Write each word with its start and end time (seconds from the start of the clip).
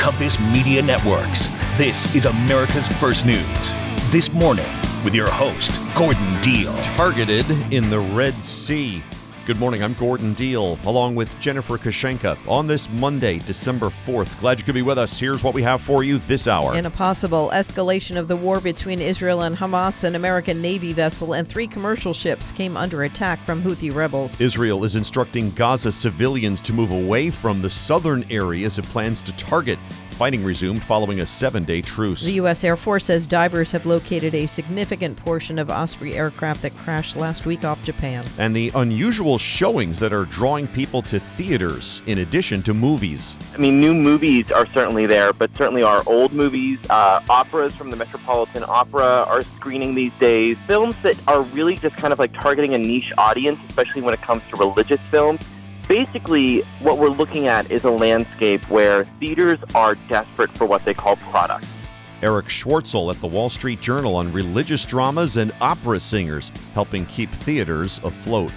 Compass 0.00 0.40
Media 0.40 0.80
Networks. 0.80 1.44
This 1.76 2.14
is 2.14 2.24
America's 2.24 2.86
First 2.86 3.26
News. 3.26 3.44
This 4.10 4.32
morning, 4.32 4.64
with 5.04 5.14
your 5.14 5.30
host, 5.30 5.78
Gordon 5.94 6.40
Deal. 6.40 6.74
Targeted 6.96 7.44
in 7.70 7.90
the 7.90 8.00
Red 8.00 8.32
Sea. 8.42 9.02
Good 9.50 9.58
morning, 9.58 9.82
I'm 9.82 9.94
Gordon 9.94 10.32
Deal, 10.34 10.78
along 10.84 11.16
with 11.16 11.36
Jennifer 11.40 11.76
Kushinka 11.76 12.38
on 12.46 12.68
this 12.68 12.88
Monday, 12.88 13.40
December 13.40 13.86
4th. 13.86 14.38
Glad 14.38 14.60
you 14.60 14.64
could 14.64 14.76
be 14.76 14.82
with 14.82 14.96
us. 14.96 15.18
Here's 15.18 15.42
what 15.42 15.54
we 15.54 15.62
have 15.64 15.80
for 15.80 16.04
you 16.04 16.18
this 16.18 16.46
hour. 16.46 16.76
In 16.76 16.86
a 16.86 16.90
possible 16.90 17.50
escalation 17.52 18.16
of 18.16 18.28
the 18.28 18.36
war 18.36 18.60
between 18.60 19.00
Israel 19.00 19.42
and 19.42 19.56
Hamas, 19.56 20.04
an 20.04 20.14
American 20.14 20.62
Navy 20.62 20.92
vessel 20.92 21.32
and 21.32 21.48
three 21.48 21.66
commercial 21.66 22.14
ships 22.14 22.52
came 22.52 22.76
under 22.76 23.02
attack 23.02 23.44
from 23.44 23.60
Houthi 23.60 23.92
rebels. 23.92 24.40
Israel 24.40 24.84
is 24.84 24.94
instructing 24.94 25.50
Gaza 25.50 25.90
civilians 25.90 26.60
to 26.60 26.72
move 26.72 26.92
away 26.92 27.28
from 27.28 27.60
the 27.60 27.70
southern 27.70 28.24
areas 28.30 28.78
it 28.78 28.84
plans 28.84 29.20
to 29.22 29.36
target 29.36 29.80
fighting 30.20 30.44
resumed 30.44 30.84
following 30.84 31.20
a 31.20 31.24
seven 31.24 31.64
day 31.64 31.80
truce. 31.80 32.22
The 32.22 32.32
U.S. 32.32 32.62
Air 32.62 32.76
Force 32.76 33.06
says 33.06 33.26
divers 33.26 33.72
have 33.72 33.86
located 33.86 34.34
a 34.34 34.44
significant 34.44 35.16
portion 35.16 35.58
of 35.58 35.70
Osprey 35.70 36.12
aircraft 36.12 36.60
that 36.60 36.76
crashed 36.76 37.16
last 37.16 37.46
week 37.46 37.64
off 37.64 37.82
Japan. 37.84 38.22
And 38.36 38.54
the 38.54 38.70
unusual 38.74 39.38
showings 39.38 39.98
that 40.00 40.12
are 40.12 40.26
drawing 40.26 40.68
people 40.68 41.00
to 41.04 41.18
theaters 41.18 42.02
in 42.04 42.18
addition 42.18 42.62
to 42.64 42.74
movies. 42.74 43.34
I 43.54 43.56
mean, 43.56 43.80
new 43.80 43.94
movies 43.94 44.50
are 44.50 44.66
certainly 44.66 45.06
there, 45.06 45.32
but 45.32 45.56
certainly 45.56 45.82
our 45.82 46.02
old 46.06 46.34
movies, 46.34 46.78
uh, 46.90 47.22
operas 47.30 47.74
from 47.74 47.88
the 47.88 47.96
Metropolitan 47.96 48.62
Opera 48.68 49.24
are 49.26 49.40
screening 49.40 49.94
these 49.94 50.12
days. 50.20 50.58
Films 50.66 50.96
that 51.02 51.16
are 51.28 51.40
really 51.44 51.76
just 51.76 51.96
kind 51.96 52.12
of 52.12 52.18
like 52.18 52.34
targeting 52.34 52.74
a 52.74 52.78
niche 52.78 53.10
audience, 53.16 53.58
especially 53.70 54.02
when 54.02 54.12
it 54.12 54.20
comes 54.20 54.42
to 54.50 54.56
religious 54.58 55.00
films 55.10 55.40
basically, 55.90 56.60
what 56.78 56.98
we're 56.98 57.08
looking 57.08 57.48
at 57.48 57.68
is 57.68 57.82
a 57.82 57.90
landscape 57.90 58.62
where 58.70 59.04
theaters 59.18 59.58
are 59.74 59.96
desperate 60.08 60.56
for 60.56 60.64
what 60.64 60.84
they 60.84 60.94
call 60.94 61.16
product. 61.16 61.66
Erich 62.22 62.46
Schwartzel 62.46 63.12
at 63.12 63.20
the 63.20 63.26
Wall 63.26 63.48
Street 63.48 63.80
Journal 63.80 64.14
on 64.14 64.32
religious 64.32 64.86
dramas 64.86 65.36
and 65.36 65.50
opera 65.60 65.98
singers 65.98 66.52
helping 66.74 67.06
keep 67.06 67.32
theaters 67.32 67.98
afloat. 68.04 68.52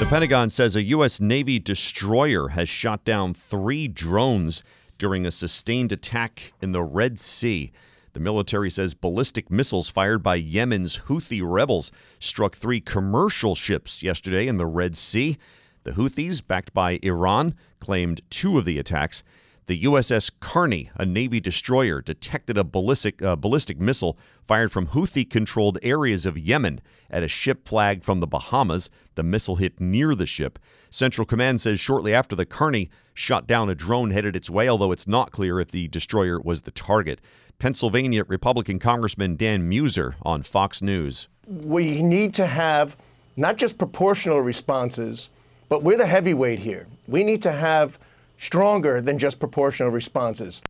The 0.00 0.06
Pentagon 0.06 0.50
says 0.50 0.74
a 0.74 0.82
U.S. 0.82 1.20
Navy 1.20 1.60
destroyer 1.60 2.48
has 2.48 2.68
shot 2.68 3.04
down 3.04 3.32
three 3.32 3.86
drones 3.86 4.64
during 4.98 5.24
a 5.24 5.30
sustained 5.30 5.92
attack 5.92 6.52
in 6.60 6.72
the 6.72 6.82
Red 6.82 7.20
Sea. 7.20 7.70
The 8.14 8.20
military 8.20 8.70
says 8.70 8.94
ballistic 8.94 9.50
missiles 9.50 9.90
fired 9.90 10.22
by 10.22 10.36
Yemen's 10.36 10.98
Houthi 11.08 11.42
rebels 11.44 11.90
struck 12.20 12.54
three 12.54 12.80
commercial 12.80 13.56
ships 13.56 14.04
yesterday 14.04 14.46
in 14.46 14.56
the 14.56 14.66
Red 14.66 14.96
Sea. 14.96 15.36
The 15.82 15.92
Houthis, 15.92 16.40
backed 16.40 16.72
by 16.72 17.00
Iran, 17.02 17.54
claimed 17.80 18.20
two 18.30 18.56
of 18.56 18.64
the 18.64 18.78
attacks. 18.78 19.24
The 19.66 19.82
USS 19.82 20.30
Carney, 20.38 20.90
a 20.94 21.04
Navy 21.04 21.40
destroyer, 21.40 22.00
detected 22.00 22.56
a 22.56 22.62
ballistic, 22.62 23.20
uh, 23.20 23.34
ballistic 23.34 23.80
missile 23.80 24.16
fired 24.46 24.70
from 24.70 24.88
Houthi 24.88 25.28
controlled 25.28 25.78
areas 25.82 26.24
of 26.24 26.38
Yemen 26.38 26.80
at 27.10 27.24
a 27.24 27.28
ship 27.28 27.66
flagged 27.66 28.04
from 28.04 28.20
the 28.20 28.28
Bahamas. 28.28 28.90
The 29.16 29.24
missile 29.24 29.56
hit 29.56 29.80
near 29.80 30.14
the 30.14 30.26
ship. 30.26 30.60
Central 30.88 31.26
Command 31.26 31.60
says 31.62 31.80
shortly 31.80 32.14
after 32.14 32.36
the 32.36 32.46
Carney 32.46 32.90
shot 33.14 33.46
down 33.46 33.70
a 33.70 33.74
drone 33.74 34.10
headed 34.10 34.36
its 34.36 34.50
way, 34.50 34.68
although 34.68 34.92
it's 34.92 35.06
not 35.06 35.30
clear 35.30 35.60
if 35.60 35.70
the 35.70 35.88
destroyer 35.88 36.40
was 36.40 36.62
the 36.62 36.70
target. 36.70 37.20
Pennsylvania 37.58 38.24
Republican 38.26 38.78
Congressman 38.78 39.36
Dan 39.36 39.70
Meuser 39.70 40.14
on 40.22 40.42
Fox 40.42 40.82
News. 40.82 41.28
We 41.46 42.02
need 42.02 42.34
to 42.34 42.46
have 42.46 42.96
not 43.36 43.56
just 43.56 43.78
proportional 43.78 44.40
responses, 44.40 45.30
but 45.68 45.82
we're 45.82 45.96
the 45.96 46.06
heavyweight 46.06 46.58
here. 46.58 46.86
We 47.06 47.24
need 47.24 47.42
to 47.42 47.52
have 47.52 47.98
stronger 48.38 49.00
than 49.00 49.18
just 49.18 49.38
proportional 49.38 49.90
responses. 49.90 50.62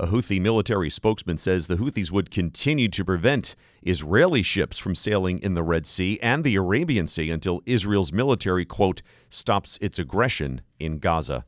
A 0.00 0.06
Houthi 0.06 0.40
military 0.40 0.90
spokesman 0.90 1.38
says 1.38 1.66
the 1.66 1.74
Houthis 1.74 2.12
would 2.12 2.30
continue 2.30 2.88
to 2.88 3.04
prevent 3.04 3.56
Israeli 3.82 4.44
ships 4.44 4.78
from 4.78 4.94
sailing 4.94 5.40
in 5.40 5.54
the 5.54 5.64
Red 5.64 5.88
Sea 5.88 6.20
and 6.22 6.44
the 6.44 6.54
Arabian 6.54 7.08
Sea 7.08 7.30
until 7.32 7.62
Israel's 7.66 8.12
military, 8.12 8.64
quote, 8.64 9.02
stops 9.28 9.76
its 9.80 9.98
aggression 9.98 10.60
in 10.78 11.00
Gaza. 11.00 11.44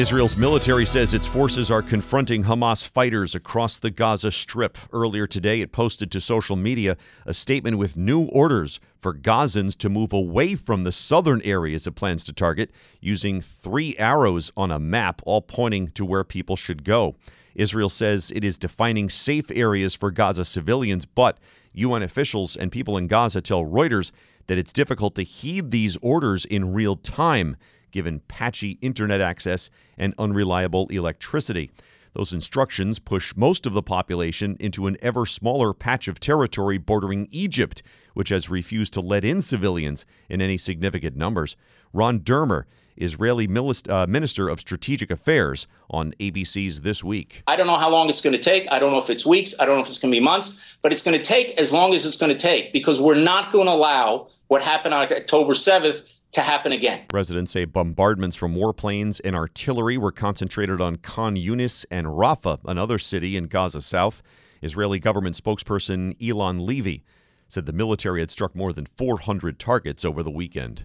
Israel's 0.00 0.34
military 0.34 0.86
says 0.86 1.12
its 1.12 1.26
forces 1.26 1.70
are 1.70 1.82
confronting 1.82 2.44
Hamas 2.44 2.88
fighters 2.88 3.34
across 3.34 3.78
the 3.78 3.90
Gaza 3.90 4.32
Strip. 4.32 4.78
Earlier 4.94 5.26
today, 5.26 5.60
it 5.60 5.72
posted 5.72 6.10
to 6.12 6.22
social 6.22 6.56
media 6.56 6.96
a 7.26 7.34
statement 7.34 7.76
with 7.76 7.98
new 7.98 8.22
orders 8.22 8.80
for 8.98 9.12
Gazans 9.12 9.76
to 9.76 9.90
move 9.90 10.14
away 10.14 10.54
from 10.54 10.84
the 10.84 10.90
southern 10.90 11.42
areas 11.42 11.86
it 11.86 11.96
plans 11.96 12.24
to 12.24 12.32
target, 12.32 12.70
using 13.02 13.42
three 13.42 13.94
arrows 13.98 14.50
on 14.56 14.70
a 14.70 14.78
map, 14.78 15.20
all 15.26 15.42
pointing 15.42 15.88
to 15.88 16.06
where 16.06 16.24
people 16.24 16.56
should 16.56 16.82
go. 16.82 17.14
Israel 17.54 17.90
says 17.90 18.32
it 18.34 18.42
is 18.42 18.56
defining 18.56 19.10
safe 19.10 19.50
areas 19.50 19.94
for 19.94 20.10
Gaza 20.10 20.46
civilians, 20.46 21.04
but 21.04 21.36
UN 21.74 22.02
officials 22.02 22.56
and 22.56 22.72
people 22.72 22.96
in 22.96 23.06
Gaza 23.06 23.42
tell 23.42 23.66
Reuters 23.66 24.12
that 24.46 24.56
it's 24.56 24.72
difficult 24.72 25.14
to 25.16 25.22
heed 25.22 25.72
these 25.72 25.98
orders 25.98 26.46
in 26.46 26.72
real 26.72 26.96
time 26.96 27.58
given 27.90 28.20
patchy 28.28 28.78
internet 28.80 29.20
access 29.20 29.70
and 29.98 30.14
unreliable 30.18 30.86
electricity. 30.88 31.70
Those 32.12 32.32
instructions 32.32 32.98
push 32.98 33.36
most 33.36 33.66
of 33.66 33.72
the 33.72 33.82
population 33.82 34.56
into 34.58 34.86
an 34.86 34.96
ever 35.00 35.26
smaller 35.26 35.72
patch 35.72 36.08
of 36.08 36.18
territory 36.18 36.78
bordering 36.78 37.28
Egypt, 37.30 37.82
which 38.14 38.30
has 38.30 38.50
refused 38.50 38.92
to 38.94 39.00
let 39.00 39.24
in 39.24 39.42
civilians 39.42 40.04
in 40.28 40.42
any 40.42 40.58
significant 40.58 41.16
numbers. 41.16 41.56
Ron 41.92 42.20
Dermer 42.20 42.64
Israeli 43.00 43.48
uh, 43.88 44.06
Minister 44.06 44.48
of 44.48 44.60
Strategic 44.60 45.10
Affairs 45.10 45.66
on 45.90 46.12
ABC's 46.20 46.82
This 46.82 47.02
Week. 47.02 47.42
I 47.46 47.56
don't 47.56 47.66
know 47.66 47.76
how 47.76 47.90
long 47.90 48.08
it's 48.08 48.20
going 48.20 48.34
to 48.34 48.42
take. 48.42 48.66
I 48.70 48.78
don't 48.78 48.92
know 48.92 48.98
if 48.98 49.10
it's 49.10 49.24
weeks. 49.24 49.54
I 49.58 49.64
don't 49.64 49.76
know 49.76 49.80
if 49.80 49.88
it's 49.88 49.98
going 49.98 50.12
to 50.12 50.16
be 50.16 50.22
months, 50.22 50.76
but 50.82 50.92
it's 50.92 51.02
going 51.02 51.16
to 51.16 51.22
take 51.22 51.58
as 51.58 51.72
long 51.72 51.94
as 51.94 52.04
it's 52.04 52.16
going 52.16 52.32
to 52.32 52.38
take 52.38 52.72
because 52.72 53.00
we're 53.00 53.14
not 53.14 53.50
going 53.50 53.66
to 53.66 53.72
allow 53.72 54.28
what 54.48 54.62
happened 54.62 54.94
on 54.94 55.10
October 55.10 55.54
7th 55.54 56.19
to 56.32 56.40
happen 56.42 56.72
again. 56.72 57.02
Residents 57.12 57.52
say 57.52 57.64
bombardments 57.64 58.36
from 58.36 58.54
warplanes 58.54 59.20
and 59.24 59.34
artillery 59.34 59.98
were 59.98 60.12
concentrated 60.12 60.80
on 60.80 60.96
Khan 60.96 61.36
Yunis 61.36 61.84
and 61.90 62.06
Rafah, 62.06 62.60
another 62.64 62.98
city 62.98 63.36
in 63.36 63.44
Gaza 63.44 63.82
South. 63.82 64.22
Israeli 64.62 64.98
government 64.98 65.36
spokesperson 65.36 66.16
Eylon 66.18 66.66
Levy 66.66 67.02
said 67.48 67.66
the 67.66 67.72
military 67.72 68.20
had 68.20 68.30
struck 68.30 68.54
more 68.54 68.72
than 68.72 68.86
400 68.86 69.58
targets 69.58 70.04
over 70.04 70.22
the 70.22 70.30
weekend. 70.30 70.84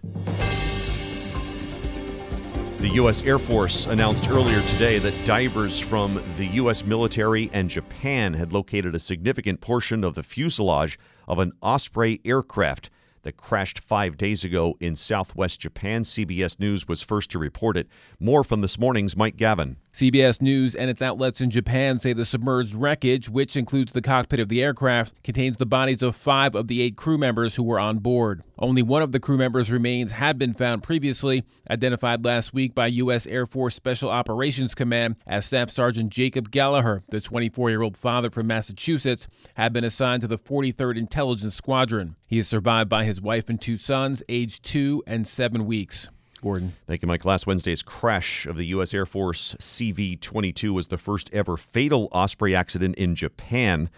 The 2.78 2.90
U.S. 2.94 3.22
Air 3.22 3.38
Force 3.38 3.86
announced 3.86 4.28
earlier 4.28 4.60
today 4.62 4.98
that 4.98 5.14
divers 5.24 5.78
from 5.78 6.22
the 6.36 6.46
U.S. 6.46 6.84
military 6.84 7.48
and 7.52 7.70
Japan 7.70 8.34
had 8.34 8.52
located 8.52 8.94
a 8.94 8.98
significant 8.98 9.60
portion 9.60 10.04
of 10.04 10.14
the 10.14 10.22
fuselage 10.22 10.98
of 11.26 11.38
an 11.38 11.52
Osprey 11.62 12.20
aircraft 12.24 12.90
that 13.26 13.36
crashed 13.36 13.80
five 13.80 14.16
days 14.16 14.44
ago 14.44 14.76
in 14.78 14.94
southwest 14.94 15.58
Japan. 15.58 16.04
CBS 16.04 16.60
News 16.60 16.86
was 16.86 17.02
first 17.02 17.28
to 17.32 17.40
report 17.40 17.76
it. 17.76 17.88
More 18.20 18.44
from 18.44 18.60
this 18.60 18.78
morning's 18.78 19.16
Mike 19.16 19.36
Gavin. 19.36 19.78
CBS 19.96 20.42
News 20.42 20.74
and 20.74 20.90
its 20.90 21.00
outlets 21.00 21.40
in 21.40 21.48
Japan 21.48 21.98
say 21.98 22.12
the 22.12 22.26
submerged 22.26 22.74
wreckage, 22.74 23.30
which 23.30 23.56
includes 23.56 23.92
the 23.92 24.02
cockpit 24.02 24.38
of 24.38 24.50
the 24.50 24.62
aircraft, 24.62 25.14
contains 25.24 25.56
the 25.56 25.64
bodies 25.64 26.02
of 26.02 26.14
five 26.14 26.54
of 26.54 26.68
the 26.68 26.82
eight 26.82 26.96
crew 26.96 27.16
members 27.16 27.54
who 27.54 27.62
were 27.62 27.80
on 27.80 28.00
board. 28.00 28.42
Only 28.58 28.82
one 28.82 29.00
of 29.00 29.12
the 29.12 29.20
crew 29.20 29.38
members' 29.38 29.72
remains 29.72 30.12
had 30.12 30.38
been 30.38 30.52
found 30.52 30.82
previously, 30.82 31.44
identified 31.70 32.26
last 32.26 32.52
week 32.52 32.74
by 32.74 32.88
U.S. 32.88 33.26
Air 33.26 33.46
Force 33.46 33.74
Special 33.74 34.10
Operations 34.10 34.74
Command 34.74 35.16
as 35.26 35.46
Staff 35.46 35.70
Sergeant 35.70 36.10
Jacob 36.10 36.50
Galliher, 36.50 37.00
the 37.08 37.22
24 37.22 37.70
year 37.70 37.80
old 37.80 37.96
father 37.96 38.28
from 38.28 38.48
Massachusetts, 38.48 39.28
had 39.54 39.72
been 39.72 39.84
assigned 39.84 40.20
to 40.20 40.28
the 40.28 40.36
43rd 40.36 40.98
Intelligence 40.98 41.54
Squadron. 41.54 42.16
He 42.28 42.38
is 42.38 42.46
survived 42.46 42.90
by 42.90 43.04
his 43.04 43.22
wife 43.22 43.48
and 43.48 43.58
two 43.58 43.78
sons, 43.78 44.22
aged 44.28 44.62
two 44.62 45.02
and 45.06 45.26
seven 45.26 45.64
weeks. 45.64 46.10
Gordon. 46.36 46.74
Thank 46.86 47.02
you, 47.02 47.08
Mike. 47.08 47.24
Last 47.24 47.46
Wednesday's 47.46 47.82
crash 47.82 48.46
of 48.46 48.56
the 48.56 48.66
U.S. 48.66 48.94
Air 48.94 49.06
Force 49.06 49.54
CV 49.58 50.20
22 50.20 50.72
was 50.72 50.88
the 50.88 50.98
first 50.98 51.28
ever 51.32 51.56
fatal 51.56 52.08
Osprey 52.12 52.54
accident 52.54 52.96
in 52.96 53.14
Japan. 53.14 53.90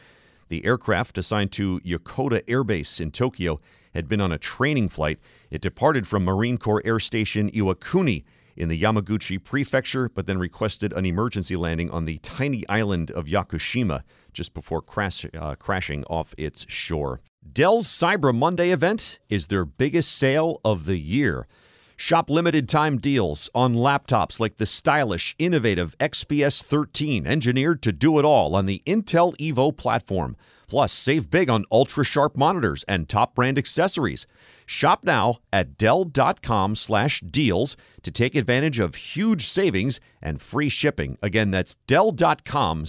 The 0.49 0.65
aircraft, 0.65 1.19
assigned 1.19 1.53
to 1.53 1.81
Yokota 1.81 2.43
Air 2.49 2.65
Base 2.65 3.01
in 3.01 3.11
Tokyo, 3.11 3.59
had 3.95 4.09
been 4.09 4.21
on 4.21 4.33
a 4.33 4.39
training 4.39 4.89
flight. 4.89 5.19
It 5.51 5.61
departed 5.61 6.07
from 6.07 6.25
Marine 6.25 6.59
Corps 6.59 6.83
Air 6.85 7.01
Station 7.01 7.51
Iwakuni 7.51 8.25
in 8.57 8.69
the 8.69 8.81
Yamaguchi 8.81 9.43
Prefecture, 9.43 10.09
but 10.09 10.27
then 10.27 10.39
requested 10.39 10.93
an 10.93 11.07
emergency 11.07 11.57
landing 11.57 11.91
on 11.91 12.05
the 12.05 12.19
tiny 12.19 12.69
island 12.69 13.11
of 13.13 13.27
Yakushima 13.27 14.03
just 14.33 14.53
before 14.53 14.83
crash, 14.83 15.25
uh, 15.39 15.55
crashing 15.55 16.05
off 16.05 16.35
its 16.37 16.67
shore. 16.69 17.21
Dell's 17.53 17.87
Cyber 17.87 18.35
Monday 18.35 18.71
event 18.71 19.21
is 19.29 19.47
their 19.47 19.65
biggest 19.65 20.13
sale 20.13 20.61
of 20.65 20.85
the 20.87 20.99
year. 20.99 21.47
Shop 22.01 22.31
limited 22.31 22.69
time 22.69 22.99
deals 22.99 23.51
on 23.57 23.75
laptops 23.75 24.39
like 24.39 24.57
the 24.57 24.67
stylish, 24.67 25.35
innovative 25.37 25.99
XPS 25.99 26.63
13, 26.63 27.27
engineered 27.27 27.83
to 27.83 27.91
do 27.91 28.21
it 28.21 28.25
all 28.25 28.55
on 28.55 28.67
the 28.67 28.81
Intel 28.87 29.37
Evo 29.39 29.77
platform. 29.77 30.37
Plus, 30.69 30.93
save 30.93 31.29
big 31.29 31.51
on 31.51 31.65
ultra 31.73 32.05
sharp 32.05 32.37
monitors 32.37 32.85
and 32.85 33.09
top 33.09 33.35
brand 33.35 33.59
accessories. 33.59 34.29
Shop 34.65 35.03
now 35.03 35.41
at 35.53 35.77
Dell.com 35.77 36.77
slash 36.77 37.19
deals 37.19 37.77
to 38.05 38.13
take 38.13 38.37
advantage 38.37 38.79
of 38.79 38.95
huge 38.95 39.45
savings 39.45 39.99
and 40.23 40.41
free 40.41 40.69
shipping. 40.69 41.19
Again, 41.21 41.51
that's 41.51 41.75
Dell.com 41.89 42.87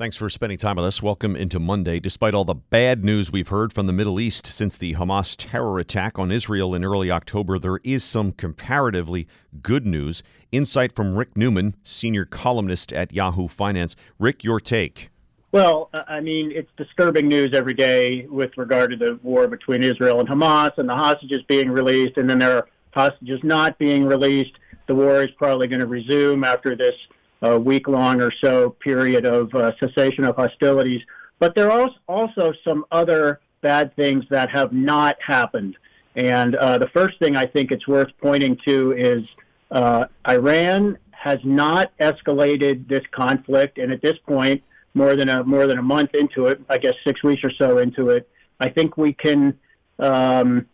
Thanks 0.00 0.16
for 0.16 0.30
spending 0.30 0.56
time 0.56 0.76
with 0.76 0.86
us. 0.86 1.02
Welcome 1.02 1.36
into 1.36 1.58
Monday. 1.58 2.00
Despite 2.00 2.32
all 2.32 2.46
the 2.46 2.54
bad 2.54 3.04
news 3.04 3.30
we've 3.30 3.48
heard 3.48 3.70
from 3.70 3.86
the 3.86 3.92
Middle 3.92 4.18
East 4.18 4.46
since 4.46 4.78
the 4.78 4.94
Hamas 4.94 5.34
terror 5.36 5.78
attack 5.78 6.18
on 6.18 6.32
Israel 6.32 6.74
in 6.74 6.86
early 6.86 7.10
October, 7.10 7.58
there 7.58 7.80
is 7.84 8.02
some 8.02 8.32
comparatively 8.32 9.28
good 9.60 9.84
news. 9.84 10.22
Insight 10.52 10.96
from 10.96 11.16
Rick 11.16 11.36
Newman, 11.36 11.76
senior 11.82 12.24
columnist 12.24 12.94
at 12.94 13.12
Yahoo 13.12 13.46
Finance. 13.46 13.94
Rick, 14.18 14.42
your 14.42 14.58
take. 14.58 15.10
Well, 15.52 15.90
I 15.92 16.20
mean, 16.20 16.50
it's 16.50 16.70
disturbing 16.78 17.28
news 17.28 17.52
every 17.52 17.74
day 17.74 18.24
with 18.24 18.56
regard 18.56 18.92
to 18.92 18.96
the 18.96 19.20
war 19.22 19.48
between 19.48 19.82
Israel 19.82 20.20
and 20.20 20.26
Hamas 20.26 20.78
and 20.78 20.88
the 20.88 20.96
hostages 20.96 21.42
being 21.46 21.70
released, 21.70 22.16
and 22.16 22.30
then 22.30 22.38
there 22.38 22.56
are 22.56 22.68
hostages 22.94 23.40
not 23.42 23.78
being 23.78 24.06
released. 24.06 24.52
The 24.86 24.94
war 24.94 25.22
is 25.22 25.30
probably 25.32 25.66
going 25.66 25.80
to 25.80 25.86
resume 25.86 26.42
after 26.42 26.74
this 26.74 26.94
a 27.42 27.58
week 27.58 27.88
long 27.88 28.20
or 28.20 28.30
so 28.30 28.70
period 28.70 29.24
of 29.24 29.54
uh, 29.54 29.72
cessation 29.78 30.24
of 30.24 30.36
hostilities. 30.36 31.02
But 31.38 31.54
there 31.54 31.70
are 31.70 31.90
also 32.08 32.52
some 32.64 32.84
other 32.90 33.40
bad 33.62 33.94
things 33.96 34.24
that 34.30 34.50
have 34.50 34.72
not 34.72 35.16
happened. 35.20 35.76
And 36.16 36.56
uh, 36.56 36.78
the 36.78 36.88
first 36.88 37.18
thing 37.18 37.36
I 37.36 37.46
think 37.46 37.70
it's 37.70 37.86
worth 37.86 38.10
pointing 38.20 38.58
to 38.66 38.92
is 38.92 39.24
uh, 39.70 40.06
Iran 40.28 40.98
has 41.12 41.38
not 41.44 41.96
escalated 41.98 42.88
this 42.88 43.04
conflict, 43.10 43.78
and 43.78 43.92
at 43.92 44.02
this 44.02 44.18
point, 44.26 44.62
more 44.94 45.14
than 45.14 45.28
a 45.28 45.44
more 45.44 45.66
than 45.66 45.78
a 45.78 45.82
month 45.82 46.14
into 46.14 46.46
it, 46.46 46.60
I 46.68 46.78
guess 46.78 46.94
six 47.04 47.22
weeks 47.22 47.44
or 47.44 47.52
so 47.52 47.78
into 47.78 48.10
it, 48.10 48.28
I 48.58 48.68
think 48.68 48.96
we 48.96 49.12
can 49.12 49.56
um, 50.00 50.66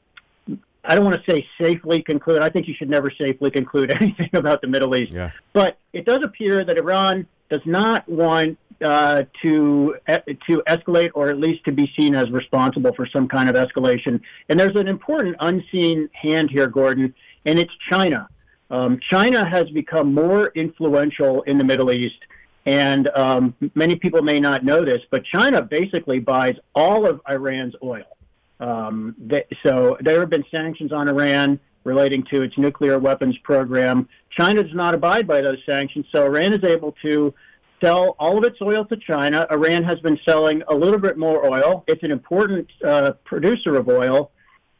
I 0.87 0.95
don't 0.95 1.05
want 1.05 1.23
to 1.23 1.31
say 1.31 1.47
safely 1.61 2.03
conclude. 2.03 2.43
I 2.43 2.51
think 2.51 2.69
you 2.69 2.75
should 2.75 2.91
never 2.91 3.11
safely 3.11 3.51
conclude 3.51 3.91
anything 4.01 4.31
about 4.33 4.61
the 4.61 4.69
Middle 4.69 4.95
East. 4.97 5.13
Yeah. 5.13 5.31
But 5.53 5.79
it 5.93 6.05
does 6.05 6.23
appear 6.23 6.65
that 6.65 6.79
Iran 6.79 7.27
does 7.51 7.63
not 7.65 8.09
want 8.09 8.59
uh, 8.83 9.25
to 9.43 9.97
to 10.07 10.63
escalate, 10.69 11.11
or 11.15 11.29
at 11.29 11.39
least 11.39 11.65
to 11.65 11.73
be 11.73 11.93
seen 11.97 12.15
as 12.15 12.31
responsible 12.31 12.93
for 12.95 13.07
some 13.07 13.29
kind 13.29 13.49
of 13.49 13.55
escalation. 13.55 14.21
And 14.49 14.59
there's 14.61 14.77
an 14.77 14.89
important 14.89 15.37
unseen 15.41 16.09
hand 16.13 16.51
here, 16.51 16.69
Gordon, 16.69 17.15
and 17.45 17.59
it's 17.59 17.73
China. 17.91 18.29
Um, 18.71 18.99
China 19.01 19.49
has 19.49 19.71
become 19.71 20.13
more 20.13 20.49
influential 20.55 21.43
in 21.43 21.59
the 21.59 21.65
Middle 21.65 21.93
East. 21.93 22.19
And 22.67 23.09
um, 23.15 23.55
many 23.77 23.95
people 23.95 24.23
may 24.23 24.41
not 24.41 24.65
know 24.65 24.85
this, 24.85 25.01
but 25.11 25.25
China 25.25 25.63
basically 25.63 26.19
buys 26.19 26.57
all 26.75 27.07
of 27.07 27.21
Iran's 27.29 27.75
oil. 27.81 28.16
Um, 28.61 29.15
they, 29.19 29.45
so 29.63 29.97
there 30.01 30.21
have 30.21 30.31
been 30.31 30.45
sanctions 30.51 30.93
on 30.93 31.09
Iran 31.09 31.61
relating 31.85 32.25
to 32.25 32.43
its 32.43 32.59
nuclear 32.59 32.99
weapons 32.99 33.37
program. 33.39 34.09
China 34.31 34.63
does 34.63 34.75
not 34.75 34.95
abide 34.95 35.27
by 35.27 35.41
those 35.41 35.59
sanctions, 35.65 36.07
so 36.11 36.25
Iran 36.25 36.53
is 36.53 36.65
able 36.65 36.93
to 37.03 37.33
sell 37.81 38.17
all 38.19 38.39
of 38.39 38.45
its 38.45 38.61
oil 38.61 38.85
to 38.87 38.97
China. 38.97 39.47
Iran 39.51 39.85
has 39.85 40.01
been 40.01 40.19
selling 40.25 40.63
a 40.69 40.75
little 40.75 40.99
bit 40.99 41.17
more 41.17 41.47
oil. 41.47 41.85
It's 41.87 42.03
an 42.03 42.11
important 42.11 42.69
uh, 42.85 43.13
producer 43.25 43.77
of 43.77 43.89
oil. 43.89 44.31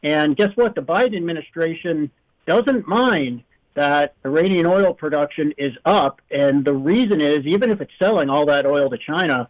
And 0.03 0.35
guess 0.35 0.49
what? 0.55 0.75
The 0.75 0.81
Biden 0.81 1.15
administration 1.15 2.11
doesn't 2.45 2.87
mind 2.87 3.43
that 3.75 4.15
Iranian 4.25 4.65
oil 4.65 4.93
production 4.93 5.53
is 5.57 5.73
up. 5.85 6.21
And 6.31 6.65
the 6.65 6.73
reason 6.73 7.21
is, 7.21 7.45
even 7.45 7.69
if 7.69 7.79
it's 7.79 7.91
selling 7.99 8.29
all 8.29 8.45
that 8.47 8.65
oil 8.65 8.89
to 8.89 8.97
China, 8.97 9.49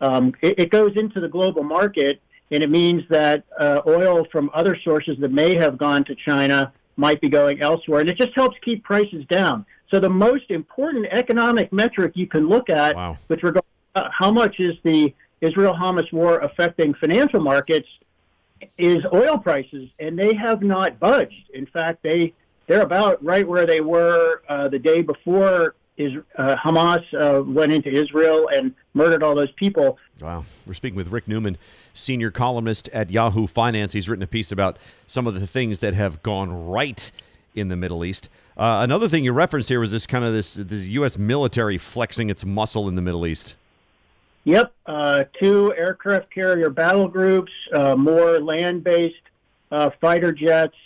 um, 0.00 0.34
it, 0.42 0.58
it 0.58 0.70
goes 0.70 0.96
into 0.96 1.20
the 1.20 1.28
global 1.28 1.62
market 1.62 2.20
and 2.50 2.62
it 2.62 2.70
means 2.70 3.02
that 3.10 3.44
uh, 3.58 3.80
oil 3.86 4.26
from 4.32 4.50
other 4.54 4.76
sources 4.82 5.16
that 5.20 5.32
may 5.32 5.54
have 5.56 5.76
gone 5.78 6.04
to 6.04 6.14
China 6.14 6.72
might 6.96 7.20
be 7.20 7.28
going 7.28 7.60
elsewhere, 7.60 8.00
and 8.00 8.08
it 8.08 8.16
just 8.16 8.34
helps 8.34 8.56
keep 8.64 8.82
prices 8.82 9.24
down. 9.30 9.64
So 9.90 10.00
the 10.00 10.08
most 10.08 10.50
important 10.50 11.06
economic 11.10 11.72
metric 11.72 12.12
you 12.14 12.26
can 12.26 12.48
look 12.48 12.68
at 12.68 12.96
wow. 12.96 13.16
with 13.28 13.42
regard 13.42 13.64
to 13.94 14.04
uh, 14.04 14.10
how 14.12 14.30
much 14.30 14.60
is 14.60 14.74
the 14.82 15.14
Israel-Hamas 15.40 16.12
war 16.12 16.40
affecting 16.40 16.94
financial 16.94 17.40
markets 17.40 17.88
is 18.76 19.04
oil 19.12 19.38
prices, 19.38 19.88
and 20.00 20.18
they 20.18 20.34
have 20.34 20.62
not 20.62 20.98
budged. 20.98 21.50
In 21.54 21.66
fact, 21.66 22.02
they 22.02 22.34
they're 22.66 22.82
about 22.82 23.24
right 23.24 23.46
where 23.48 23.66
they 23.66 23.80
were 23.80 24.42
uh, 24.48 24.68
the 24.68 24.78
day 24.78 25.00
before 25.00 25.74
is 25.98 26.12
uh, 26.36 26.56
Hamas 26.56 27.02
uh, 27.12 27.42
went 27.42 27.72
into 27.72 27.90
Israel 27.90 28.48
and 28.54 28.74
murdered 28.94 29.22
all 29.22 29.34
those 29.34 29.50
people. 29.52 29.98
Wow. 30.20 30.44
We're 30.66 30.74
speaking 30.74 30.96
with 30.96 31.08
Rick 31.08 31.28
Newman, 31.28 31.58
senior 31.92 32.30
columnist 32.30 32.88
at 32.90 33.10
Yahoo 33.10 33.46
Finance. 33.46 33.92
He's 33.92 34.08
written 34.08 34.22
a 34.22 34.28
piece 34.28 34.52
about 34.52 34.78
some 35.06 35.26
of 35.26 35.34
the 35.38 35.46
things 35.46 35.80
that 35.80 35.94
have 35.94 36.22
gone 36.22 36.68
right 36.68 37.10
in 37.54 37.68
the 37.68 37.76
Middle 37.76 38.04
East. 38.04 38.28
Uh, 38.56 38.80
another 38.82 39.08
thing 39.08 39.24
you 39.24 39.32
referenced 39.32 39.68
here 39.68 39.80
was 39.80 39.90
this 39.90 40.06
kind 40.06 40.24
of 40.24 40.32
this, 40.32 40.54
this 40.54 40.86
U.S. 40.86 41.18
military 41.18 41.78
flexing 41.78 42.30
its 42.30 42.44
muscle 42.44 42.88
in 42.88 42.94
the 42.94 43.02
Middle 43.02 43.26
East. 43.26 43.56
Yep, 44.44 44.72
uh, 44.86 45.24
two 45.40 45.74
aircraft 45.76 46.32
carrier 46.32 46.70
battle 46.70 47.08
groups, 47.08 47.52
uh, 47.74 47.94
more 47.96 48.40
land-based 48.40 49.14
uh, 49.70 49.90
fighter 50.00 50.32
jets, 50.32 50.76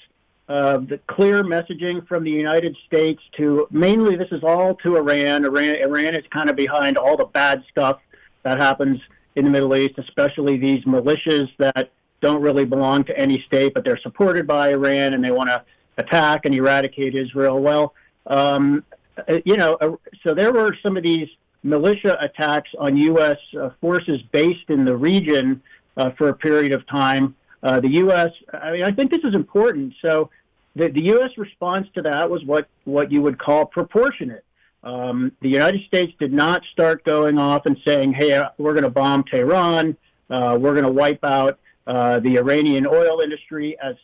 uh, 0.53 0.77
the 0.77 1.01
clear 1.07 1.43
messaging 1.43 2.07
from 2.07 2.25
the 2.25 2.31
United 2.31 2.77
States 2.87 3.23
to 3.39 3.67
mainly 3.71 4.17
this 4.17 4.29
is 4.33 4.45
all 4.45 4.75
to 4.75 4.97
Iran. 4.97 5.47
Iran, 5.47 5.77
Iran 5.77 6.15
is 6.15 6.25
kind 6.31 6.51
of 6.51 6.57
behind 6.57 6.99
all 6.99 7.17
the 7.17 7.25
bad 7.25 7.65
stuff 7.71 8.01
that 8.43 8.59
happens 8.59 9.01
in 9.35 9.47
the 9.47 9.51
Middle 9.51 9.75
East, 9.75 9.95
especially 9.97 10.59
these 10.59 10.85
militias 10.85 11.49
that 11.57 11.91
don't 12.21 12.43
really 12.43 12.67
belong 12.67 13.03
to 13.05 13.19
any 13.19 13.41
state, 13.41 13.73
but 13.73 13.83
they're 13.83 13.97
supported 13.97 14.47
by 14.47 14.73
Iran 14.73 15.15
and 15.15 15.25
they 15.25 15.31
want 15.31 15.49
to 15.49 15.65
attack 15.97 16.45
and 16.45 16.55
eradicate 16.55 17.15
Israel. 17.15 17.59
Well, 17.59 17.95
um, 18.27 18.85
uh, 19.17 19.39
you 19.47 19.57
know, 19.57 19.79
uh, 19.81 19.93
so 20.23 20.35
there 20.35 20.53
were 20.53 20.77
some 20.83 20.99
of 20.99 21.03
these 21.03 21.31
militia 21.63 22.19
attacks 22.21 22.69
on 22.79 22.99
U.S. 22.99 23.39
Uh, 23.59 23.71
forces 23.81 24.21
based 24.33 24.69
in 24.69 24.85
the 24.85 24.95
region 24.95 25.63
uh, 25.97 26.11
for 26.11 26.29
a 26.29 26.35
period 26.35 26.73
of 26.73 26.87
time. 26.89 27.35
Uh, 27.63 27.81
the 27.81 27.89
U.S. 27.89 28.33
I 28.53 28.73
mean, 28.73 28.83
I 28.83 28.93
think 28.93 29.11
this 29.11 29.25
is 29.25 29.35
important. 29.35 29.95
So 30.03 30.29
the, 30.75 30.89
the 30.89 31.03
U.S. 31.03 31.37
response 31.37 31.89
to 31.95 32.03
that 32.03 32.31
was 32.31 32.45
what, 32.45 32.69
what 32.85 33.13
you 33.13 33.23
would 33.23 33.39
call 33.39 33.67
proportionate. 33.67 34.45
Um, 34.83 35.33
the 35.41 35.49
United 35.49 35.85
States 35.87 36.13
did 36.19 36.33
not 36.33 36.65
start 36.73 37.05
going 37.05 37.39
off 37.39 37.67
and 37.67 37.77
saying, 37.87 38.15
hey, 38.15 38.35
uh, 38.35 38.49
we're 38.59 38.73
going 38.73 38.85
to 38.85 38.91
bomb 38.91 39.25
Tehran, 39.25 39.97
uh, 40.31 40.57
we're 40.61 40.73
going 40.73 40.85
to 40.85 40.91
wipe 40.91 41.25
out 41.25 41.59
uh, 41.87 42.19
the 42.21 42.37
Iranian 42.37 42.87
oil 42.87 43.21
industry, 43.21 43.77
as 43.81 43.97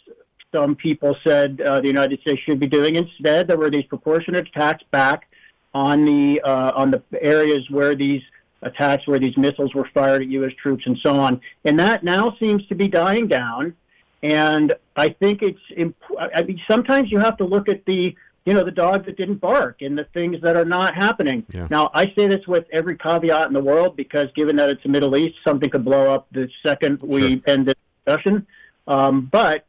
some 0.53 0.77
people 0.77 1.17
said 1.25 1.61
uh, 1.61 1.81
the 1.81 1.89
United 1.89 2.21
States 2.21 2.41
should 2.43 2.61
be 2.61 2.67
doing. 2.67 2.97
Instead, 2.97 3.49
there 3.49 3.57
were 3.57 3.71
these 3.71 3.85
proportionate 3.85 4.49
attacks 4.49 4.85
back 4.91 5.29
on 5.75 6.05
the, 6.05 6.41
uh, 6.43 6.73
on 6.75 6.91
the 6.91 7.03
areas 7.21 7.69
where 7.71 7.95
these 7.95 8.23
attacks, 8.63 9.07
where 9.07 9.19
these 9.19 9.37
missiles 9.37 9.75
were 9.75 9.89
fired 9.93 10.23
at 10.23 10.29
U.S. 10.29 10.53
troops 10.61 10.87
and 10.87 10.99
so 10.99 11.19
on. 11.19 11.41
And 11.65 11.79
that 11.79 12.03
now 12.03 12.37
seems 12.39 12.67
to 12.69 12.75
be 12.75 12.89
dying 12.89 13.29
down. 13.29 13.75
And 14.23 14.75
I 14.97 15.11
think 15.11 15.43
it's. 15.43 15.61
Imp- 15.77 15.97
I 16.19 16.43
mean, 16.43 16.61
sometimes 16.69 17.11
you 17.13 17.19
have 17.21 17.37
to 17.37 17.45
look 17.45 17.69
at 17.69 17.85
the, 17.85 18.17
you 18.45 18.53
know, 18.55 18.65
the 18.65 18.73
dog 18.73 19.07
that 19.07 19.17
didn't 19.17 19.37
bark 19.37 19.83
and 19.83 19.97
the 19.97 20.05
things 20.13 20.41
that 20.43 20.57
are 20.57 20.65
not 20.65 20.95
happening. 20.95 21.45
Yeah. 21.55 21.69
Now, 21.71 21.91
I 21.95 22.07
say 22.17 22.27
this 22.27 22.47
with 22.47 22.67
every 22.73 22.97
caveat 22.97 23.47
in 23.47 23.53
the 23.53 23.61
world 23.61 23.97
because, 23.97 24.29
given 24.35 24.57
that 24.57 24.71
it's 24.71 24.83
the 24.83 24.89
Middle 24.89 25.17
East, 25.17 25.37
something 25.45 25.71
could 25.71 25.85
blow 25.85 26.13
up 26.13 26.27
the 26.33 26.49
second 26.63 27.01
we 27.01 27.21
Sure. 27.21 27.41
end 27.47 27.67
the 27.67 27.77
discussion. 28.05 28.47
Um, 28.89 29.29
but 29.31 29.67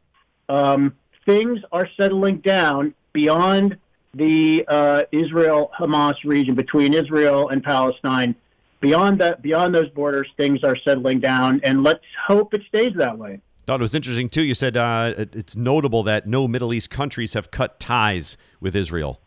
um, 0.48 0.94
things 1.26 1.60
are 1.70 1.88
settling 1.96 2.38
down 2.38 2.94
beyond 3.12 3.76
the 4.14 4.64
uh, 4.66 5.02
Israel-Hamas 5.12 6.24
region 6.24 6.56
between 6.56 6.94
Israel 6.94 7.50
and 7.50 7.62
Palestine. 7.62 8.34
Beyond 8.80 9.20
that, 9.20 9.42
beyond 9.42 9.74
those 9.74 9.90
borders, 9.90 10.26
things 10.36 10.64
are 10.64 10.76
settling 10.76 11.20
down, 11.20 11.60
and 11.62 11.84
let's 11.84 12.02
hope 12.26 12.54
it 12.54 12.62
stays 12.66 12.94
that 12.96 13.16
way. 13.16 13.40
Thought 13.66 13.80
it 13.80 13.82
was 13.82 13.94
interesting, 13.94 14.28
too. 14.28 14.42
You 14.42 14.54
said 14.54 14.76
uh, 14.76 15.14
it's 15.16 15.56
notable 15.56 16.02
that 16.04 16.26
no 16.26 16.48
Middle 16.48 16.72
East 16.74 16.90
countries 16.90 17.34
have 17.34 17.50
cut 17.50 17.78
ties 17.78 18.36
with 18.60 18.74
Israel. 18.74 19.20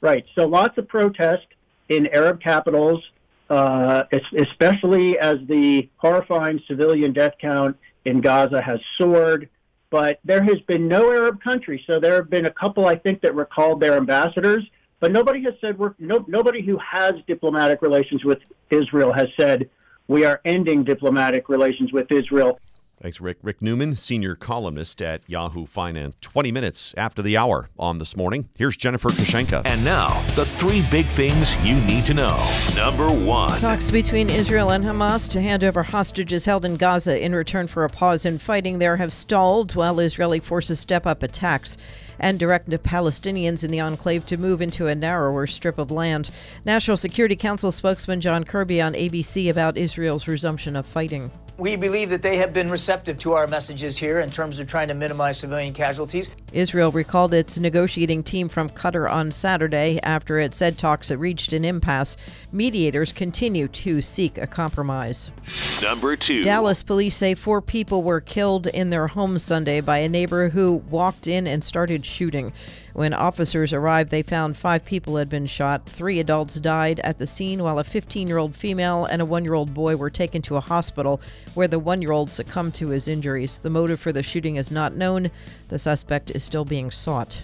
Right. 0.00 0.24
So 0.34 0.46
lots 0.46 0.78
of 0.78 0.88
protest 0.88 1.46
in 1.88 2.06
Arab 2.08 2.40
capitals, 2.40 3.02
uh, 3.50 4.04
especially 4.36 5.18
as 5.18 5.38
the 5.46 5.88
horrifying 5.98 6.60
civilian 6.66 7.12
death 7.12 7.34
count 7.40 7.76
in 8.04 8.20
Gaza 8.20 8.60
has 8.60 8.80
soared. 8.98 9.48
But 9.90 10.20
there 10.24 10.42
has 10.42 10.58
been 10.62 10.88
no 10.88 11.10
Arab 11.10 11.42
country. 11.42 11.84
So 11.86 12.00
there 12.00 12.14
have 12.14 12.30
been 12.30 12.46
a 12.46 12.50
couple, 12.50 12.86
I 12.86 12.96
think, 12.96 13.20
that 13.20 13.34
recalled 13.34 13.78
their 13.80 13.96
ambassadors. 13.96 14.64
But 15.00 15.12
nobody 15.12 15.42
has 15.42 15.54
said 15.60 15.78
we're 15.78 15.94
no, 15.98 16.24
nobody 16.28 16.62
who 16.62 16.78
has 16.78 17.14
diplomatic 17.26 17.82
relations 17.82 18.24
with 18.24 18.38
Israel 18.70 19.12
has 19.12 19.28
said 19.36 19.68
we 20.08 20.24
are 20.24 20.40
ending 20.44 20.84
diplomatic 20.84 21.48
relations 21.48 21.92
with 21.92 22.10
Israel. 22.10 22.58
Thanks, 23.02 23.20
Rick. 23.20 23.38
Rick 23.42 23.60
Newman, 23.60 23.96
senior 23.96 24.36
columnist 24.36 25.02
at 25.02 25.28
Yahoo 25.28 25.66
Finance. 25.66 26.14
20 26.20 26.52
minutes 26.52 26.94
after 26.96 27.20
the 27.20 27.36
hour 27.36 27.68
on 27.76 27.98
this 27.98 28.16
morning. 28.16 28.48
Here's 28.56 28.76
Jennifer 28.76 29.08
Kushinka. 29.08 29.62
And 29.64 29.84
now, 29.84 30.20
the 30.36 30.44
three 30.44 30.84
big 30.88 31.06
things 31.06 31.52
you 31.66 31.74
need 31.80 32.04
to 32.06 32.14
know. 32.14 32.48
Number 32.76 33.08
one 33.08 33.58
Talks 33.58 33.90
between 33.90 34.30
Israel 34.30 34.70
and 34.70 34.84
Hamas 34.84 35.28
to 35.30 35.42
hand 35.42 35.64
over 35.64 35.82
hostages 35.82 36.44
held 36.44 36.64
in 36.64 36.76
Gaza 36.76 37.20
in 37.20 37.34
return 37.34 37.66
for 37.66 37.82
a 37.82 37.90
pause 37.90 38.24
in 38.24 38.38
fighting 38.38 38.78
there 38.78 38.96
have 38.96 39.12
stalled 39.12 39.74
while 39.74 39.98
Israeli 39.98 40.38
forces 40.38 40.78
step 40.78 41.04
up 41.04 41.24
attacks 41.24 41.76
and 42.20 42.38
direct 42.38 42.70
the 42.70 42.78
Palestinians 42.78 43.64
in 43.64 43.72
the 43.72 43.80
enclave 43.80 44.24
to 44.26 44.36
move 44.36 44.62
into 44.62 44.86
a 44.86 44.94
narrower 44.94 45.48
strip 45.48 45.78
of 45.78 45.90
land. 45.90 46.30
National 46.64 46.96
Security 46.96 47.34
Council 47.34 47.72
spokesman 47.72 48.20
John 48.20 48.44
Kirby 48.44 48.80
on 48.80 48.94
ABC 48.94 49.50
about 49.50 49.76
Israel's 49.76 50.28
resumption 50.28 50.76
of 50.76 50.86
fighting. 50.86 51.32
We 51.58 51.76
believe 51.76 52.08
that 52.10 52.22
they 52.22 52.38
have 52.38 52.52
been 52.54 52.70
receptive 52.70 53.18
to 53.18 53.34
our 53.34 53.46
messages 53.46 53.98
here 53.98 54.20
in 54.20 54.30
terms 54.30 54.58
of 54.58 54.66
trying 54.66 54.88
to 54.88 54.94
minimize 54.94 55.38
civilian 55.38 55.74
casualties. 55.74 56.30
Israel 56.52 56.90
recalled 56.90 57.34
its 57.34 57.58
negotiating 57.58 58.22
team 58.22 58.48
from 58.48 58.70
Qatar 58.70 59.10
on 59.10 59.30
Saturday 59.30 60.00
after 60.02 60.38
it 60.38 60.54
said 60.54 60.78
talks 60.78 61.10
had 61.10 61.20
reached 61.20 61.52
an 61.52 61.64
impasse. 61.64 62.16
Mediators 62.52 63.12
continue 63.12 63.68
to 63.68 64.00
seek 64.00 64.38
a 64.38 64.46
compromise. 64.46 65.30
Number 65.82 66.16
two 66.16 66.42
Dallas 66.42 66.82
police 66.82 67.16
say 67.16 67.34
four 67.34 67.60
people 67.60 68.02
were 68.02 68.20
killed 68.20 68.66
in 68.68 68.90
their 68.90 69.06
home 69.06 69.38
Sunday 69.38 69.80
by 69.80 69.98
a 69.98 70.08
neighbor 70.08 70.48
who 70.48 70.76
walked 70.90 71.26
in 71.26 71.46
and 71.46 71.62
started 71.62 72.06
shooting. 72.06 72.52
When 72.92 73.14
officers 73.14 73.72
arrived, 73.72 74.10
they 74.10 74.22
found 74.22 74.56
five 74.56 74.84
people 74.84 75.16
had 75.16 75.28
been 75.28 75.46
shot. 75.46 75.86
Three 75.86 76.20
adults 76.20 76.56
died 76.56 77.00
at 77.00 77.18
the 77.18 77.26
scene, 77.26 77.62
while 77.62 77.78
a 77.78 77.84
15 77.84 78.28
year 78.28 78.38
old 78.38 78.54
female 78.54 79.06
and 79.06 79.22
a 79.22 79.24
one 79.24 79.44
year 79.44 79.54
old 79.54 79.72
boy 79.72 79.96
were 79.96 80.10
taken 80.10 80.42
to 80.42 80.56
a 80.56 80.60
hospital 80.60 81.20
where 81.54 81.68
the 81.68 81.78
one 81.78 82.02
year 82.02 82.12
old 82.12 82.30
succumbed 82.30 82.74
to 82.74 82.88
his 82.88 83.08
injuries. 83.08 83.58
The 83.58 83.70
motive 83.70 84.00
for 84.00 84.12
the 84.12 84.22
shooting 84.22 84.56
is 84.56 84.70
not 84.70 84.94
known. 84.94 85.30
The 85.68 85.78
suspect 85.78 86.30
is 86.30 86.44
still 86.44 86.64
being 86.64 86.90
sought. 86.90 87.42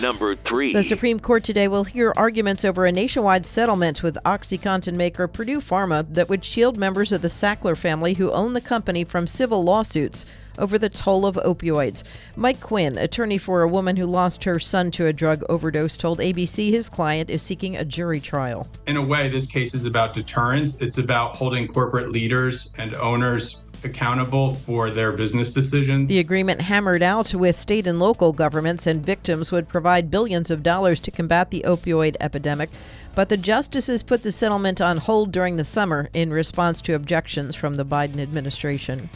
Number 0.00 0.36
three 0.36 0.72
The 0.72 0.82
Supreme 0.82 1.20
Court 1.20 1.44
today 1.44 1.68
will 1.68 1.84
hear 1.84 2.14
arguments 2.16 2.64
over 2.64 2.86
a 2.86 2.92
nationwide 2.92 3.44
settlement 3.44 4.02
with 4.02 4.16
OxyContin 4.24 4.94
maker 4.94 5.28
Purdue 5.28 5.60
Pharma 5.60 6.06
that 6.14 6.30
would 6.30 6.42
shield 6.42 6.78
members 6.78 7.12
of 7.12 7.20
the 7.20 7.28
Sackler 7.28 7.76
family 7.76 8.14
who 8.14 8.32
own 8.32 8.54
the 8.54 8.62
company 8.62 9.04
from 9.04 9.26
civil 9.26 9.62
lawsuits 9.62 10.24
over 10.58 10.78
the 10.78 10.88
toll 10.88 11.26
of 11.26 11.36
opioids. 11.36 12.02
Mike 12.36 12.60
Quinn, 12.60 12.98
attorney 12.98 13.38
for 13.38 13.62
a 13.62 13.68
woman 13.68 13.96
who 13.96 14.06
lost 14.06 14.44
her 14.44 14.58
son 14.58 14.90
to 14.92 15.06
a 15.06 15.12
drug 15.12 15.44
overdose, 15.48 15.96
told 15.96 16.18
ABC 16.18 16.70
his 16.70 16.88
client 16.88 17.30
is 17.30 17.42
seeking 17.42 17.76
a 17.76 17.84
jury 17.84 18.20
trial. 18.20 18.68
In 18.86 18.96
a 18.96 19.02
way, 19.02 19.28
this 19.28 19.46
case 19.46 19.74
is 19.74 19.86
about 19.86 20.14
deterrence. 20.14 20.80
It's 20.80 20.98
about 20.98 21.36
holding 21.36 21.68
corporate 21.68 22.12
leaders 22.12 22.74
and 22.78 22.94
owners 22.96 23.64
accountable 23.84 24.54
for 24.56 24.90
their 24.90 25.12
business 25.12 25.54
decisions. 25.54 26.08
The 26.08 26.18
agreement 26.18 26.60
hammered 26.60 27.02
out 27.02 27.34
with 27.34 27.56
state 27.56 27.86
and 27.86 27.98
local 27.98 28.32
governments 28.32 28.86
and 28.86 29.04
victims 29.04 29.52
would 29.52 29.68
provide 29.68 30.10
billions 30.10 30.50
of 30.50 30.62
dollars 30.62 31.00
to 31.00 31.10
combat 31.10 31.50
the 31.50 31.64
opioid 31.66 32.16
epidemic. 32.20 32.70
But 33.14 33.28
the 33.28 33.36
justices 33.36 34.02
put 34.02 34.22
the 34.22 34.32
settlement 34.32 34.80
on 34.80 34.98
hold 34.98 35.32
during 35.32 35.56
the 35.56 35.64
summer 35.64 36.08
in 36.14 36.32
response 36.32 36.80
to 36.82 36.94
objections 36.94 37.56
from 37.56 37.76
the 37.76 37.84
Biden 37.84 38.20
administration. 38.20 39.08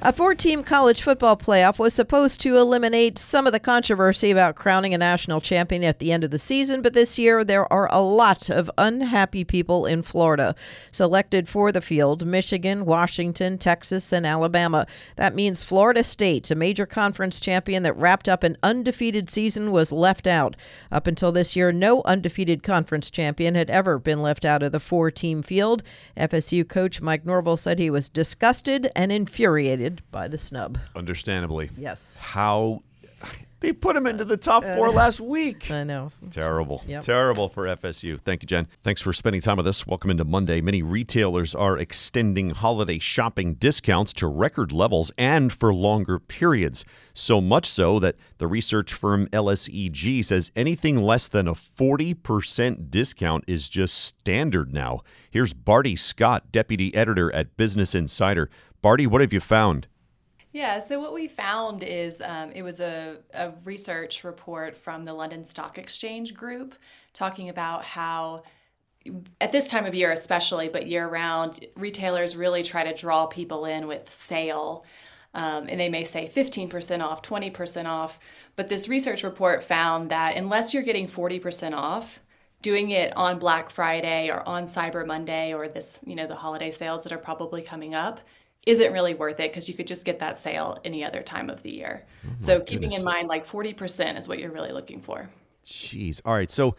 A 0.00 0.12
four 0.12 0.36
team 0.36 0.62
college 0.62 1.02
football 1.02 1.36
playoff 1.36 1.80
was 1.80 1.92
supposed 1.92 2.40
to 2.42 2.56
eliminate 2.56 3.18
some 3.18 3.48
of 3.48 3.52
the 3.52 3.58
controversy 3.58 4.30
about 4.30 4.54
crowning 4.54 4.94
a 4.94 4.98
national 4.98 5.40
champion 5.40 5.82
at 5.82 5.98
the 5.98 6.12
end 6.12 6.22
of 6.22 6.30
the 6.30 6.38
season, 6.38 6.82
but 6.82 6.94
this 6.94 7.18
year 7.18 7.42
there 7.42 7.70
are 7.72 7.92
a 7.92 8.00
lot 8.00 8.48
of 8.48 8.70
unhappy 8.78 9.42
people 9.42 9.86
in 9.86 10.02
Florida 10.02 10.54
selected 10.92 11.48
for 11.48 11.72
the 11.72 11.80
field 11.80 12.24
Michigan, 12.24 12.84
Washington, 12.84 13.58
Texas, 13.58 14.12
and 14.12 14.24
Alabama. 14.24 14.86
That 15.16 15.34
means 15.34 15.64
Florida 15.64 16.04
State, 16.04 16.48
a 16.52 16.54
major 16.54 16.86
conference 16.86 17.40
champion 17.40 17.82
that 17.82 17.96
wrapped 17.96 18.28
up 18.28 18.44
an 18.44 18.56
undefeated 18.62 19.28
season, 19.28 19.72
was 19.72 19.90
left 19.90 20.28
out. 20.28 20.54
Up 20.92 21.08
until 21.08 21.32
this 21.32 21.56
year, 21.56 21.72
no 21.72 22.02
undefeated 22.04 22.62
conference 22.62 23.10
champion 23.10 23.56
had 23.56 23.68
ever 23.68 23.98
been 23.98 24.22
left 24.22 24.44
out 24.44 24.62
of 24.62 24.70
the 24.70 24.78
four 24.78 25.10
team 25.10 25.42
field. 25.42 25.82
FSU 26.16 26.66
coach 26.66 27.00
Mike 27.00 27.26
Norvell 27.26 27.56
said 27.56 27.80
he 27.80 27.90
was 27.90 28.08
disgusted 28.08 28.92
and 28.94 29.10
infuriated 29.10 29.87
by 30.10 30.28
the 30.28 30.38
snub. 30.38 30.78
Understandably. 30.94 31.70
Yes. 31.76 32.18
How 32.20 32.82
they 33.60 33.72
put 33.72 33.96
him 33.96 34.06
into 34.06 34.24
the 34.24 34.36
top 34.36 34.64
uh, 34.64 34.76
four 34.76 34.90
last 34.90 35.20
week. 35.20 35.68
I 35.70 35.82
know. 35.82 36.10
Terrible. 36.30 36.84
Yep. 36.86 37.02
Terrible 37.02 37.48
for 37.48 37.64
FSU. 37.64 38.20
Thank 38.20 38.42
you, 38.42 38.46
Jen. 38.46 38.68
Thanks 38.82 39.02
for 39.02 39.12
spending 39.12 39.40
time 39.40 39.56
with 39.56 39.66
us. 39.66 39.84
Welcome 39.84 40.10
into 40.10 40.24
Monday. 40.24 40.60
Many 40.60 40.82
retailers 40.82 41.56
are 41.56 41.76
extending 41.76 42.50
holiday 42.50 43.00
shopping 43.00 43.54
discounts 43.54 44.12
to 44.14 44.28
record 44.28 44.70
levels 44.70 45.10
and 45.18 45.52
for 45.52 45.74
longer 45.74 46.20
periods. 46.20 46.84
So 47.14 47.40
much 47.40 47.66
so 47.68 47.98
that 47.98 48.14
the 48.38 48.46
research 48.46 48.92
firm 48.94 49.26
LSEG 49.28 50.24
says 50.24 50.52
anything 50.54 51.02
less 51.02 51.26
than 51.26 51.48
a 51.48 51.54
40% 51.54 52.90
discount 52.90 53.42
is 53.48 53.68
just 53.68 53.96
standard 53.96 54.72
now. 54.72 55.00
Here's 55.32 55.52
Barty 55.52 55.96
Scott, 55.96 56.52
deputy 56.52 56.94
editor 56.94 57.34
at 57.34 57.56
Business 57.56 57.94
Insider. 57.94 58.50
Barty, 58.80 59.06
what 59.06 59.20
have 59.20 59.32
you 59.32 59.40
found? 59.40 59.88
Yeah, 60.52 60.78
so 60.78 60.98
what 60.98 61.12
we 61.12 61.28
found 61.28 61.82
is 61.82 62.22
um, 62.24 62.52
it 62.52 62.62
was 62.62 62.80
a, 62.80 63.18
a 63.34 63.52
research 63.64 64.24
report 64.24 64.76
from 64.76 65.04
the 65.04 65.12
London 65.12 65.44
Stock 65.44 65.78
Exchange 65.78 66.34
Group 66.34 66.74
talking 67.12 67.48
about 67.48 67.84
how, 67.84 68.44
at 69.40 69.52
this 69.52 69.66
time 69.66 69.84
of 69.84 69.94
year 69.94 70.10
especially, 70.10 70.68
but 70.68 70.86
year 70.86 71.06
round, 71.06 71.66
retailers 71.76 72.34
really 72.34 72.62
try 72.62 72.82
to 72.82 72.94
draw 72.94 73.26
people 73.26 73.66
in 73.66 73.86
with 73.86 74.10
sale. 74.12 74.84
Um, 75.34 75.66
and 75.68 75.78
they 75.78 75.90
may 75.90 76.04
say 76.04 76.30
15% 76.34 77.02
off, 77.04 77.20
20% 77.22 77.84
off. 77.84 78.18
But 78.56 78.70
this 78.70 78.88
research 78.88 79.22
report 79.22 79.62
found 79.62 80.10
that 80.10 80.36
unless 80.36 80.72
you're 80.72 80.82
getting 80.82 81.06
40% 81.06 81.74
off, 81.74 82.20
doing 82.62 82.90
it 82.90 83.14
on 83.16 83.38
Black 83.38 83.68
Friday 83.70 84.30
or 84.30 84.46
on 84.48 84.64
Cyber 84.64 85.06
Monday 85.06 85.52
or 85.52 85.68
this, 85.68 85.98
you 86.04 86.16
know, 86.16 86.26
the 86.26 86.34
holiday 86.34 86.70
sales 86.70 87.04
that 87.04 87.12
are 87.12 87.18
probably 87.18 87.60
coming 87.60 87.94
up 87.94 88.20
isn't 88.68 88.92
really 88.92 89.14
worth 89.14 89.40
it 89.40 89.50
because 89.50 89.66
you 89.66 89.72
could 89.72 89.86
just 89.86 90.04
get 90.04 90.18
that 90.18 90.36
sale 90.36 90.78
any 90.84 91.02
other 91.02 91.22
time 91.22 91.48
of 91.48 91.62
the 91.62 91.74
year. 91.74 92.04
so 92.38 92.60
keeping 92.60 92.92
in 92.92 93.02
mind 93.02 93.26
like 93.26 93.46
40% 93.48 94.18
is 94.18 94.28
what 94.28 94.38
you're 94.38 94.50
really 94.50 94.72
looking 94.72 95.00
for. 95.00 95.30
Jeez. 95.64 96.20
All 96.22 96.34
right. 96.34 96.50
So 96.50 96.76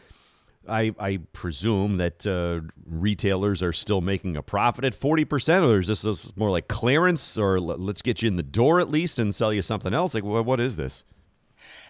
I, 0.67 0.93
I 0.99 1.17
presume 1.33 1.97
that 1.97 2.27
uh, 2.27 2.61
retailers 2.85 3.63
are 3.63 3.73
still 3.73 4.01
making 4.01 4.37
a 4.37 4.43
profit 4.43 4.85
at 4.85 4.93
40%, 4.93 5.67
or 5.67 5.79
is 5.79 5.87
this 5.87 6.05
is 6.05 6.31
more 6.35 6.51
like 6.51 6.67
clearance, 6.67 7.39
or 7.39 7.57
l- 7.57 7.65
let's 7.65 8.03
get 8.03 8.21
you 8.21 8.27
in 8.27 8.35
the 8.35 8.43
door 8.43 8.79
at 8.79 8.91
least 8.91 9.17
and 9.17 9.33
sell 9.33 9.51
you 9.51 9.63
something 9.63 9.91
else? 9.91 10.13
Like, 10.13 10.23
wh- 10.23 10.45
what 10.45 10.59
is 10.59 10.75
this? 10.75 11.05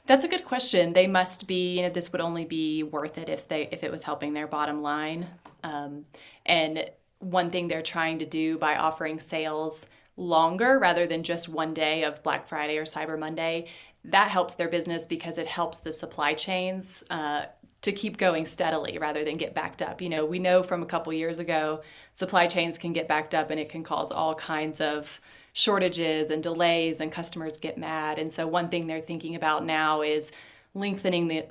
That's 0.05 0.23
a 0.23 0.29
good 0.29 0.45
question. 0.45 0.93
They 0.93 1.07
must 1.07 1.45
be, 1.45 1.75
you 1.75 1.81
know, 1.81 1.89
this 1.89 2.11
would 2.13 2.21
only 2.21 2.45
be 2.45 2.83
worth 2.83 3.17
it 3.17 3.27
if 3.27 3.49
they 3.49 3.67
if 3.71 3.83
it 3.83 3.91
was 3.91 4.03
helping 4.03 4.33
their 4.33 4.47
bottom 4.47 4.81
line. 4.81 5.27
Um, 5.63 6.05
and 6.45 6.89
one 7.19 7.51
thing 7.51 7.67
they're 7.67 7.81
trying 7.81 8.19
to 8.19 8.25
do 8.25 8.57
by 8.57 8.75
offering 8.75 9.19
sales 9.19 9.85
longer 10.17 10.79
rather 10.79 11.07
than 11.07 11.23
just 11.23 11.47
one 11.47 11.73
day 11.73 12.03
of 12.03 12.23
Black 12.23 12.47
Friday 12.47 12.77
or 12.77 12.85
Cyber 12.85 13.17
Monday, 13.17 13.67
that 14.05 14.29
helps 14.29 14.55
their 14.55 14.69
business 14.69 15.05
because 15.05 15.38
it 15.38 15.47
helps 15.47 15.79
the 15.79 15.91
supply 15.91 16.33
chains 16.33 17.03
uh, 17.09 17.45
to 17.81 17.91
keep 17.91 18.17
going 18.17 18.45
steadily 18.45 18.97
rather 18.97 19.23
than 19.23 19.38
get 19.38 19.53
backed 19.53 19.81
up. 19.81 20.01
You 20.01 20.09
know, 20.09 20.25
we 20.25 20.39
know 20.39 20.63
from 20.63 20.83
a 20.83 20.85
couple 20.85 21.13
years 21.13 21.39
ago, 21.39 21.81
supply 22.13 22.47
chains 22.47 22.77
can 22.77 22.93
get 22.93 23.07
backed 23.07 23.33
up 23.33 23.49
and 23.51 23.59
it 23.59 23.69
can 23.69 23.83
cause 23.83 24.11
all 24.11 24.35
kinds 24.35 24.81
of 24.81 25.21
shortages 25.53 26.29
and 26.31 26.43
delays 26.43 27.01
and 27.01 27.11
customers 27.11 27.57
get 27.57 27.77
mad. 27.77 28.19
And 28.19 28.31
so 28.31 28.47
one 28.47 28.69
thing 28.69 28.88
they're 28.88 29.01
thinking 29.01 29.35
about 29.35 29.65
now 29.65 30.01
is 30.01 30.31
lengthening 30.73 31.27
the 31.27 31.45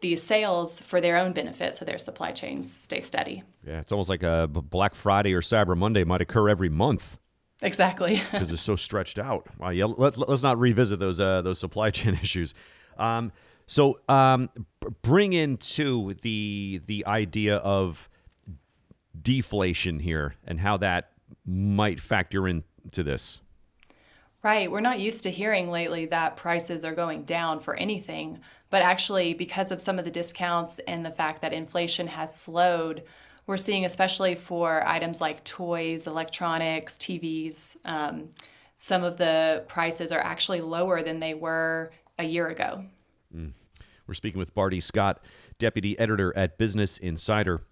these 0.00 0.22
sales 0.22 0.80
for 0.80 1.00
their 1.00 1.18
own 1.18 1.32
benefit 1.32 1.76
so 1.76 1.84
their 1.84 1.98
supply 1.98 2.32
chains 2.32 2.72
stay 2.72 3.00
steady. 3.00 3.42
Yeah, 3.66 3.80
it's 3.80 3.92
almost 3.92 4.08
like 4.08 4.22
a 4.22 4.48
Black 4.48 4.94
Friday 4.94 5.34
or 5.34 5.42
Cyber 5.42 5.76
Monday 5.76 6.04
might 6.04 6.20
occur 6.20 6.48
every 6.48 6.68
month 6.68 7.18
Exactly. 7.62 8.22
because 8.32 8.50
it's 8.50 8.62
so 8.62 8.76
stretched 8.76 9.18
out. 9.18 9.46
Wow, 9.58 9.70
yeah, 9.70 9.84
let, 9.84 10.18
us 10.18 10.42
not 10.42 10.58
revisit 10.58 10.98
those 10.98 11.20
uh, 11.20 11.42
those 11.42 11.58
supply 11.58 11.90
chain 11.90 12.14
issues. 12.14 12.54
Um, 12.98 13.32
so 13.66 14.00
um, 14.08 14.50
bring 15.02 15.32
into 15.32 16.14
the 16.22 16.80
the 16.86 17.06
idea 17.06 17.56
of 17.56 18.08
deflation 19.20 20.00
here 20.00 20.34
and 20.44 20.60
how 20.60 20.76
that 20.78 21.12
might 21.44 22.00
factor 22.00 22.48
into 22.48 23.02
this. 23.02 23.40
Right. 24.42 24.70
We're 24.70 24.80
not 24.80 25.00
used 25.00 25.24
to 25.24 25.30
hearing 25.30 25.70
lately 25.70 26.06
that 26.06 26.38
prices 26.38 26.82
are 26.82 26.94
going 26.94 27.24
down 27.24 27.60
for 27.60 27.76
anything. 27.76 28.40
But 28.70 28.80
actually, 28.80 29.34
because 29.34 29.70
of 29.70 29.82
some 29.82 29.98
of 29.98 30.06
the 30.06 30.10
discounts 30.10 30.78
and 30.86 31.04
the 31.04 31.10
fact 31.10 31.42
that 31.42 31.52
inflation 31.52 32.06
has 32.06 32.34
slowed, 32.34 33.02
we're 33.50 33.56
seeing, 33.56 33.84
especially 33.84 34.36
for 34.36 34.86
items 34.86 35.20
like 35.20 35.42
toys, 35.42 36.06
electronics, 36.06 36.96
TVs, 36.96 37.76
um, 37.84 38.28
some 38.76 39.02
of 39.02 39.16
the 39.18 39.64
prices 39.66 40.12
are 40.12 40.20
actually 40.20 40.60
lower 40.60 41.02
than 41.02 41.18
they 41.18 41.34
were 41.34 41.90
a 42.20 42.24
year 42.24 42.46
ago. 42.46 42.84
We're 44.06 44.14
speaking 44.14 44.38
with 44.38 44.54
Barty 44.54 44.80
Scott, 44.80 45.24
deputy 45.58 45.98
editor 45.98 46.32
at 46.36 46.58
Business 46.58 46.98
Insider. 46.98 47.62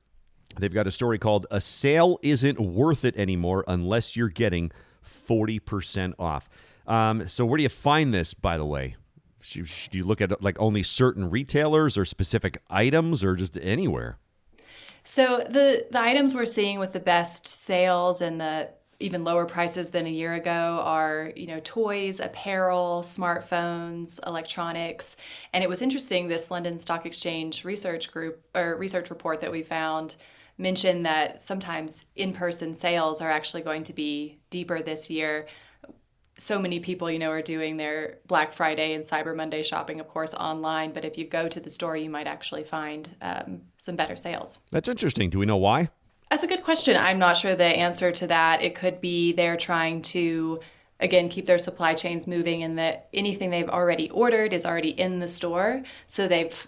They've 0.58 0.74
got 0.74 0.88
a 0.88 0.90
story 0.90 1.18
called 1.18 1.46
A 1.52 1.60
Sale 1.60 2.18
Isn't 2.22 2.58
Worth 2.58 3.04
It 3.04 3.16
Anymore 3.16 3.64
Unless 3.68 4.16
You're 4.16 4.28
Getting 4.28 4.72
40% 5.04 6.14
off. 6.18 6.48
Um, 6.88 7.28
so, 7.28 7.46
where 7.46 7.56
do 7.56 7.62
you 7.62 7.68
find 7.68 8.12
this, 8.12 8.34
by 8.34 8.58
the 8.58 8.66
way? 8.66 8.96
Do 9.52 9.64
you 9.92 10.04
look 10.04 10.20
at 10.20 10.42
like 10.42 10.56
only 10.58 10.82
certain 10.82 11.30
retailers 11.30 11.96
or 11.96 12.04
specific 12.04 12.60
items 12.68 13.22
or 13.22 13.36
just 13.36 13.56
anywhere? 13.62 14.18
So 15.04 15.38
the 15.48 15.86
the 15.90 16.00
items 16.00 16.34
we're 16.34 16.46
seeing 16.46 16.78
with 16.78 16.92
the 16.92 17.00
best 17.00 17.46
sales 17.46 18.20
and 18.20 18.40
the 18.40 18.70
even 19.00 19.22
lower 19.22 19.46
prices 19.46 19.90
than 19.90 20.06
a 20.06 20.10
year 20.10 20.34
ago 20.34 20.80
are 20.82 21.32
you 21.36 21.46
know 21.46 21.60
toys 21.62 22.20
apparel 22.20 23.02
smartphones 23.02 24.18
electronics. 24.26 25.16
And 25.52 25.62
it 25.62 25.68
was 25.68 25.82
interesting 25.82 26.28
this 26.28 26.50
london 26.50 26.78
stock 26.78 27.06
exchange 27.06 27.64
research 27.64 28.10
group 28.10 28.44
or 28.54 28.76
research 28.76 29.10
report 29.10 29.40
that 29.40 29.52
we 29.52 29.62
found 29.62 30.16
mentioned 30.58 31.06
that 31.06 31.40
sometimes 31.40 32.04
in-person 32.16 32.74
sales 32.74 33.20
are 33.20 33.30
actually 33.30 33.62
going 33.62 33.84
to 33.84 33.92
be 33.92 34.40
deeper 34.50 34.82
this 34.82 35.08
year 35.08 35.46
so 36.38 36.58
many 36.58 36.78
people, 36.78 37.10
you 37.10 37.18
know, 37.18 37.30
are 37.30 37.42
doing 37.42 37.76
their 37.76 38.18
Black 38.26 38.52
Friday 38.52 38.94
and 38.94 39.04
Cyber 39.04 39.36
Monday 39.36 39.62
shopping, 39.62 40.00
of 40.00 40.08
course, 40.08 40.32
online. 40.34 40.92
But 40.92 41.04
if 41.04 41.18
you 41.18 41.26
go 41.26 41.48
to 41.48 41.60
the 41.60 41.68
store, 41.68 41.96
you 41.96 42.08
might 42.08 42.28
actually 42.28 42.64
find 42.64 43.14
um, 43.20 43.62
some 43.76 43.96
better 43.96 44.16
sales. 44.16 44.60
That's 44.70 44.88
interesting. 44.88 45.30
Do 45.30 45.40
we 45.40 45.46
know 45.46 45.56
why? 45.56 45.90
That's 46.30 46.44
a 46.44 46.46
good 46.46 46.62
question. 46.62 46.96
I'm 46.96 47.18
not 47.18 47.36
sure 47.36 47.56
the 47.56 47.64
answer 47.64 48.12
to 48.12 48.26
that. 48.28 48.62
It 48.62 48.74
could 48.74 49.00
be 49.00 49.32
they're 49.32 49.56
trying 49.56 50.02
to 50.02 50.60
again 51.00 51.28
keep 51.28 51.46
their 51.46 51.58
supply 51.58 51.94
chains 51.94 52.26
moving 52.26 52.62
and 52.62 52.78
that 52.78 53.08
anything 53.12 53.50
they've 53.50 53.68
already 53.68 54.10
ordered 54.10 54.52
is 54.52 54.66
already 54.66 54.90
in 54.90 55.20
the 55.20 55.28
store 55.28 55.82
so 56.08 56.26
they've 56.26 56.66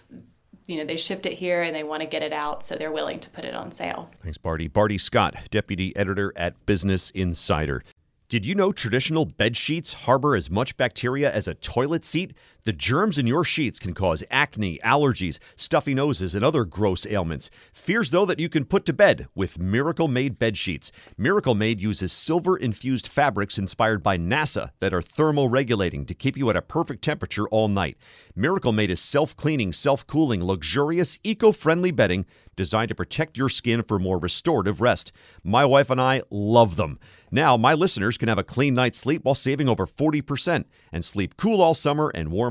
you 0.67 0.77
know 0.77 0.85
they 0.85 0.95
shipped 0.95 1.25
it 1.25 1.33
here 1.33 1.63
and 1.63 1.75
they 1.75 1.83
want 1.83 2.01
to 2.01 2.07
get 2.07 2.23
it 2.23 2.31
out 2.31 2.63
so 2.63 2.75
they're 2.75 2.91
willing 2.91 3.19
to 3.19 3.29
put 3.29 3.43
it 3.43 3.53
on 3.53 3.71
sale 3.71 4.09
thanks 4.19 4.37
barty 4.37 4.67
barty 4.67 4.97
scott 4.97 5.35
deputy 5.49 5.95
editor 5.97 6.31
at 6.37 6.65
business 6.65 7.09
insider 7.09 7.83
did 8.31 8.45
you 8.45 8.55
know 8.55 8.71
traditional 8.71 9.25
bed 9.25 9.57
sheets 9.57 9.91
harbor 9.91 10.37
as 10.37 10.49
much 10.49 10.77
bacteria 10.77 11.29
as 11.29 11.49
a 11.49 11.53
toilet 11.55 12.05
seat? 12.05 12.33
The 12.63 12.73
germs 12.73 13.17
in 13.17 13.25
your 13.25 13.43
sheets 13.43 13.79
can 13.79 13.95
cause 13.95 14.23
acne, 14.29 14.77
allergies, 14.85 15.39
stuffy 15.55 15.95
noses, 15.95 16.35
and 16.35 16.45
other 16.45 16.63
gross 16.63 17.07
ailments. 17.07 17.49
Fears, 17.73 18.11
though, 18.11 18.25
that 18.27 18.39
you 18.39 18.49
can 18.49 18.65
put 18.65 18.85
to 18.85 18.93
bed 18.93 19.27
with 19.33 19.57
Miracle 19.57 20.07
Made 20.07 20.37
bed 20.37 20.55
sheets. 20.57 20.91
Miracle 21.17 21.55
Made 21.55 21.81
uses 21.81 22.11
silver 22.11 22.55
infused 22.55 23.07
fabrics 23.07 23.57
inspired 23.57 24.03
by 24.03 24.15
NASA 24.15 24.69
that 24.77 24.93
are 24.93 25.01
thermoregulating 25.01 26.05
to 26.05 26.13
keep 26.13 26.37
you 26.37 26.51
at 26.51 26.55
a 26.55 26.61
perfect 26.61 27.03
temperature 27.03 27.49
all 27.49 27.67
night. 27.67 27.97
Miracle 28.35 28.73
Made 28.73 28.91
is 28.91 29.01
self 29.01 29.35
cleaning, 29.35 29.73
self 29.73 30.05
cooling, 30.05 30.43
luxurious, 30.43 31.17
eco 31.23 31.51
friendly 31.51 31.89
bedding 31.89 32.27
designed 32.55 32.89
to 32.89 32.95
protect 32.95 33.37
your 33.37 33.49
skin 33.49 33.81
for 33.81 33.97
more 33.97 34.19
restorative 34.19 34.81
rest. 34.81 35.11
My 35.43 35.65
wife 35.65 35.89
and 35.89 35.99
I 35.99 36.21
love 36.29 36.75
them. 36.75 36.99
Now, 37.31 37.55
my 37.57 37.73
listeners 37.73 38.17
can 38.17 38.27
have 38.27 38.37
a 38.37 38.43
clean 38.43 38.73
night's 38.73 38.97
sleep 38.97 39.23
while 39.23 39.35
saving 39.35 39.69
over 39.69 39.87
40% 39.87 40.65
and 40.91 41.03
sleep 41.03 41.37
cool 41.37 41.61
all 41.61 41.73
summer 41.73 42.11
and 42.13 42.31
warm 42.31 42.50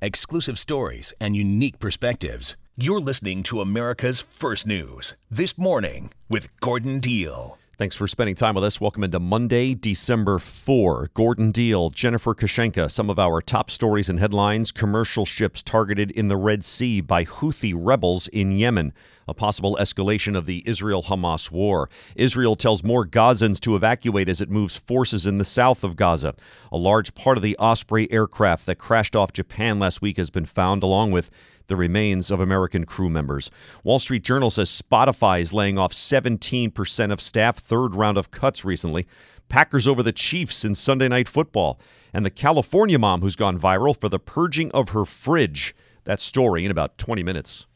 exclusive 0.00 0.58
stories, 0.58 1.12
and 1.20 1.36
unique 1.36 1.78
perspectives. 1.78 2.56
You're 2.76 3.00
listening 3.00 3.42
to 3.44 3.60
America's 3.60 4.20
First 4.20 4.66
News 4.66 5.16
this 5.30 5.58
morning 5.58 6.10
with 6.28 6.48
Gordon 6.60 7.00
Deal. 7.00 7.58
Thanks 7.78 7.94
for 7.94 8.08
spending 8.08 8.34
time 8.34 8.56
with 8.56 8.64
us. 8.64 8.80
Welcome 8.80 9.04
into 9.04 9.20
Monday, 9.20 9.72
December 9.72 10.40
4. 10.40 11.10
Gordon 11.14 11.52
Deal, 11.52 11.90
Jennifer 11.90 12.34
Kushinka, 12.34 12.90
some 12.90 13.08
of 13.08 13.20
our 13.20 13.40
top 13.40 13.70
stories 13.70 14.08
and 14.08 14.18
headlines. 14.18 14.72
Commercial 14.72 15.24
ships 15.24 15.62
targeted 15.62 16.10
in 16.10 16.26
the 16.26 16.36
Red 16.36 16.64
Sea 16.64 17.00
by 17.00 17.24
Houthi 17.24 17.72
rebels 17.76 18.26
in 18.26 18.50
Yemen. 18.50 18.92
A 19.28 19.34
possible 19.34 19.78
escalation 19.80 20.36
of 20.36 20.46
the 20.46 20.64
Israel 20.66 21.04
Hamas 21.04 21.52
war. 21.52 21.88
Israel 22.16 22.56
tells 22.56 22.82
more 22.82 23.06
Gazans 23.06 23.60
to 23.60 23.76
evacuate 23.76 24.28
as 24.28 24.40
it 24.40 24.50
moves 24.50 24.76
forces 24.76 25.24
in 25.24 25.38
the 25.38 25.44
south 25.44 25.84
of 25.84 25.94
Gaza. 25.94 26.34
A 26.72 26.76
large 26.76 27.14
part 27.14 27.36
of 27.36 27.44
the 27.44 27.56
Osprey 27.58 28.10
aircraft 28.10 28.66
that 28.66 28.78
crashed 28.78 29.14
off 29.14 29.32
Japan 29.32 29.78
last 29.78 30.02
week 30.02 30.16
has 30.16 30.30
been 30.30 30.46
found, 30.46 30.82
along 30.82 31.12
with 31.12 31.30
the 31.68 31.76
remains 31.76 32.30
of 32.30 32.40
American 32.40 32.84
crew 32.84 33.08
members. 33.08 33.50
Wall 33.84 33.98
Street 33.98 34.24
Journal 34.24 34.50
says 34.50 34.68
Spotify 34.70 35.40
is 35.40 35.54
laying 35.54 35.78
off 35.78 35.92
17% 35.92 37.12
of 37.12 37.20
staff, 37.20 37.58
third 37.58 37.94
round 37.94 38.18
of 38.18 38.30
cuts 38.30 38.64
recently. 38.64 39.06
Packers 39.48 39.86
over 39.86 40.02
the 40.02 40.12
Chiefs 40.12 40.64
in 40.64 40.74
Sunday 40.74 41.08
Night 41.08 41.28
Football. 41.28 41.78
And 42.12 42.24
the 42.24 42.30
California 42.30 42.98
mom 42.98 43.20
who's 43.20 43.36
gone 43.36 43.58
viral 43.58 43.98
for 43.98 44.08
the 44.08 44.18
purging 44.18 44.72
of 44.72 44.90
her 44.90 45.04
fridge. 45.04 45.74
That 46.04 46.20
story 46.20 46.64
in 46.64 46.70
about 46.70 46.98
20 46.98 47.22
minutes. 47.22 47.66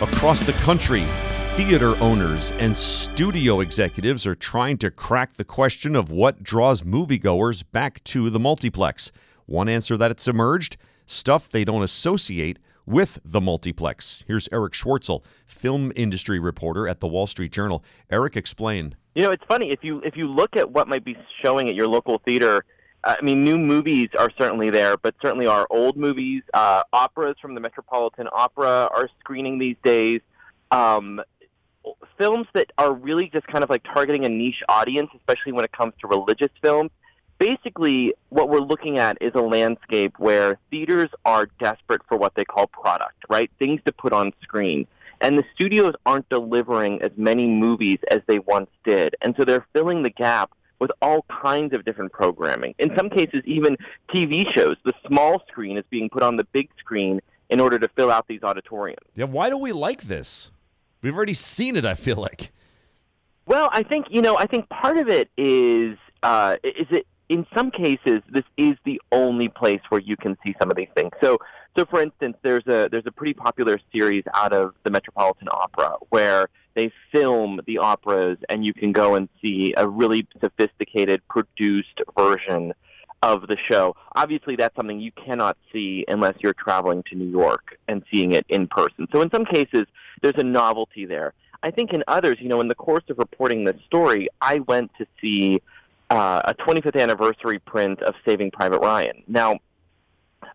Across 0.00 0.42
the 0.42 0.52
country, 0.54 1.04
theater 1.54 1.96
owners 2.02 2.50
and 2.58 2.76
studio 2.76 3.60
executives 3.60 4.26
are 4.26 4.34
trying 4.34 4.76
to 4.78 4.90
crack 4.90 5.34
the 5.34 5.44
question 5.44 5.94
of 5.94 6.10
what 6.10 6.42
draws 6.42 6.82
moviegoers 6.82 7.62
back 7.70 8.02
to 8.04 8.28
the 8.28 8.40
multiplex. 8.40 9.12
One 9.46 9.68
answer 9.68 9.96
that 9.96 10.10
it's 10.10 10.26
emerged 10.26 10.76
stuff 11.06 11.48
they 11.48 11.64
don't 11.64 11.82
associate 11.82 12.58
with 12.86 13.18
the 13.24 13.40
multiplex. 13.40 14.24
Here's 14.26 14.48
Erich 14.52 14.74
Schwartzel, 14.74 15.22
film 15.46 15.92
industry 15.96 16.38
reporter 16.38 16.86
at 16.86 17.00
the 17.00 17.06
Wall 17.06 17.26
Street 17.26 17.52
Journal. 17.52 17.82
Eric, 18.10 18.36
explain. 18.36 18.94
You 19.14 19.22
know, 19.22 19.30
it's 19.30 19.44
funny 19.46 19.70
if 19.70 19.82
you 19.82 20.00
if 20.00 20.16
you 20.16 20.26
look 20.26 20.56
at 20.56 20.70
what 20.70 20.88
might 20.88 21.04
be 21.04 21.16
showing 21.42 21.68
at 21.68 21.74
your 21.74 21.86
local 21.88 22.18
theater. 22.18 22.64
I 23.04 23.20
mean, 23.20 23.44
new 23.44 23.58
movies 23.58 24.08
are 24.18 24.30
certainly 24.38 24.70
there, 24.70 24.96
but 24.96 25.14
certainly 25.20 25.46
our 25.46 25.66
old 25.68 25.96
movies, 25.96 26.42
uh, 26.54 26.84
operas 26.92 27.36
from 27.40 27.54
the 27.54 27.60
Metropolitan 27.60 28.28
Opera 28.32 28.88
are 28.90 29.10
screening 29.20 29.58
these 29.58 29.76
days. 29.84 30.22
Um, 30.70 31.20
films 32.16 32.46
that 32.54 32.72
are 32.78 32.94
really 32.94 33.28
just 33.28 33.46
kind 33.46 33.62
of 33.62 33.68
like 33.68 33.84
targeting 33.84 34.24
a 34.24 34.28
niche 34.30 34.62
audience, 34.70 35.10
especially 35.14 35.52
when 35.52 35.66
it 35.66 35.72
comes 35.72 35.92
to 36.00 36.06
religious 36.06 36.50
films 36.62 36.90
basically 37.38 38.14
what 38.30 38.48
we're 38.48 38.60
looking 38.60 38.98
at 38.98 39.18
is 39.20 39.32
a 39.34 39.40
landscape 39.40 40.18
where 40.18 40.58
theaters 40.70 41.10
are 41.24 41.46
desperate 41.58 42.02
for 42.08 42.16
what 42.16 42.34
they 42.34 42.44
call 42.44 42.66
product, 42.66 43.24
right? 43.28 43.50
Things 43.58 43.80
to 43.86 43.92
put 43.92 44.12
on 44.12 44.32
screen. 44.42 44.86
And 45.20 45.38
the 45.38 45.44
studios 45.54 45.94
aren't 46.04 46.28
delivering 46.28 47.00
as 47.02 47.12
many 47.16 47.48
movies 47.48 47.98
as 48.10 48.20
they 48.26 48.40
once 48.40 48.70
did. 48.84 49.16
And 49.22 49.34
so 49.36 49.44
they're 49.44 49.66
filling 49.72 50.02
the 50.02 50.10
gap 50.10 50.52
with 50.80 50.90
all 51.00 51.24
kinds 51.28 51.72
of 51.74 51.84
different 51.84 52.12
programming. 52.12 52.74
In 52.78 52.94
some 52.96 53.08
cases, 53.08 53.40
even 53.44 53.76
TV 54.12 54.50
shows. 54.52 54.76
The 54.84 54.92
small 55.06 55.42
screen 55.48 55.78
is 55.78 55.84
being 55.88 56.10
put 56.10 56.22
on 56.22 56.36
the 56.36 56.44
big 56.44 56.68
screen 56.78 57.20
in 57.48 57.60
order 57.60 57.78
to 57.78 57.88
fill 57.88 58.10
out 58.10 58.26
these 58.28 58.42
auditoriums. 58.42 59.06
Yeah, 59.14 59.26
why 59.26 59.50
do 59.50 59.56
we 59.56 59.72
like 59.72 60.02
this? 60.02 60.50
We've 61.00 61.14
already 61.14 61.34
seen 61.34 61.76
it, 61.76 61.84
I 61.84 61.94
feel 61.94 62.16
like. 62.16 62.50
Well, 63.46 63.68
I 63.72 63.82
think, 63.82 64.06
you 64.10 64.22
know, 64.22 64.36
I 64.36 64.46
think 64.46 64.68
part 64.68 64.96
of 64.96 65.08
it 65.08 65.30
is 65.36 65.96
uh, 66.24 66.56
is 66.64 66.86
it 66.90 67.06
in 67.28 67.46
some 67.56 67.70
cases, 67.70 68.22
this 68.30 68.44
is 68.56 68.76
the 68.84 69.00
only 69.12 69.48
place 69.48 69.80
where 69.88 70.00
you 70.00 70.16
can 70.16 70.36
see 70.44 70.54
some 70.60 70.70
of 70.70 70.76
these 70.76 70.88
things. 70.94 71.10
So, 71.22 71.38
so 71.76 71.84
for 71.86 72.00
instance, 72.00 72.36
there's 72.42 72.66
a 72.66 72.88
there's 72.90 73.06
a 73.06 73.12
pretty 73.12 73.34
popular 73.34 73.78
series 73.92 74.24
out 74.34 74.52
of 74.52 74.74
the 74.84 74.90
Metropolitan 74.90 75.48
Opera 75.50 75.96
where 76.10 76.48
they 76.74 76.92
film 77.12 77.60
the 77.66 77.78
operas, 77.78 78.38
and 78.48 78.64
you 78.64 78.74
can 78.74 78.92
go 78.92 79.14
and 79.14 79.28
see 79.42 79.74
a 79.76 79.88
really 79.88 80.26
sophisticated, 80.40 81.22
produced 81.28 82.02
version 82.18 82.72
of 83.22 83.46
the 83.46 83.56
show. 83.70 83.96
Obviously, 84.16 84.54
that's 84.56 84.76
something 84.76 85.00
you 85.00 85.12
cannot 85.12 85.56
see 85.72 86.04
unless 86.08 86.34
you're 86.40 86.54
traveling 86.54 87.02
to 87.04 87.14
New 87.14 87.30
York 87.30 87.78
and 87.88 88.02
seeing 88.12 88.32
it 88.32 88.44
in 88.48 88.66
person. 88.66 89.06
So, 89.12 89.22
in 89.22 89.30
some 89.30 89.46
cases, 89.46 89.86
there's 90.20 90.34
a 90.36 90.44
novelty 90.44 91.06
there. 91.06 91.32
I 91.62 91.70
think 91.70 91.94
in 91.94 92.04
others, 92.06 92.36
you 92.40 92.48
know, 92.48 92.60
in 92.60 92.68
the 92.68 92.74
course 92.74 93.04
of 93.08 93.16
reporting 93.18 93.64
this 93.64 93.80
story, 93.86 94.28
I 94.42 94.58
went 94.58 94.90
to 94.98 95.06
see 95.22 95.62
uh, 96.10 96.42
a 96.44 96.54
25th 96.54 97.00
anniversary 97.00 97.58
print 97.58 98.02
of 98.02 98.14
Saving 98.26 98.50
Private 98.50 98.80
Ryan. 98.80 99.22
Now, 99.26 99.58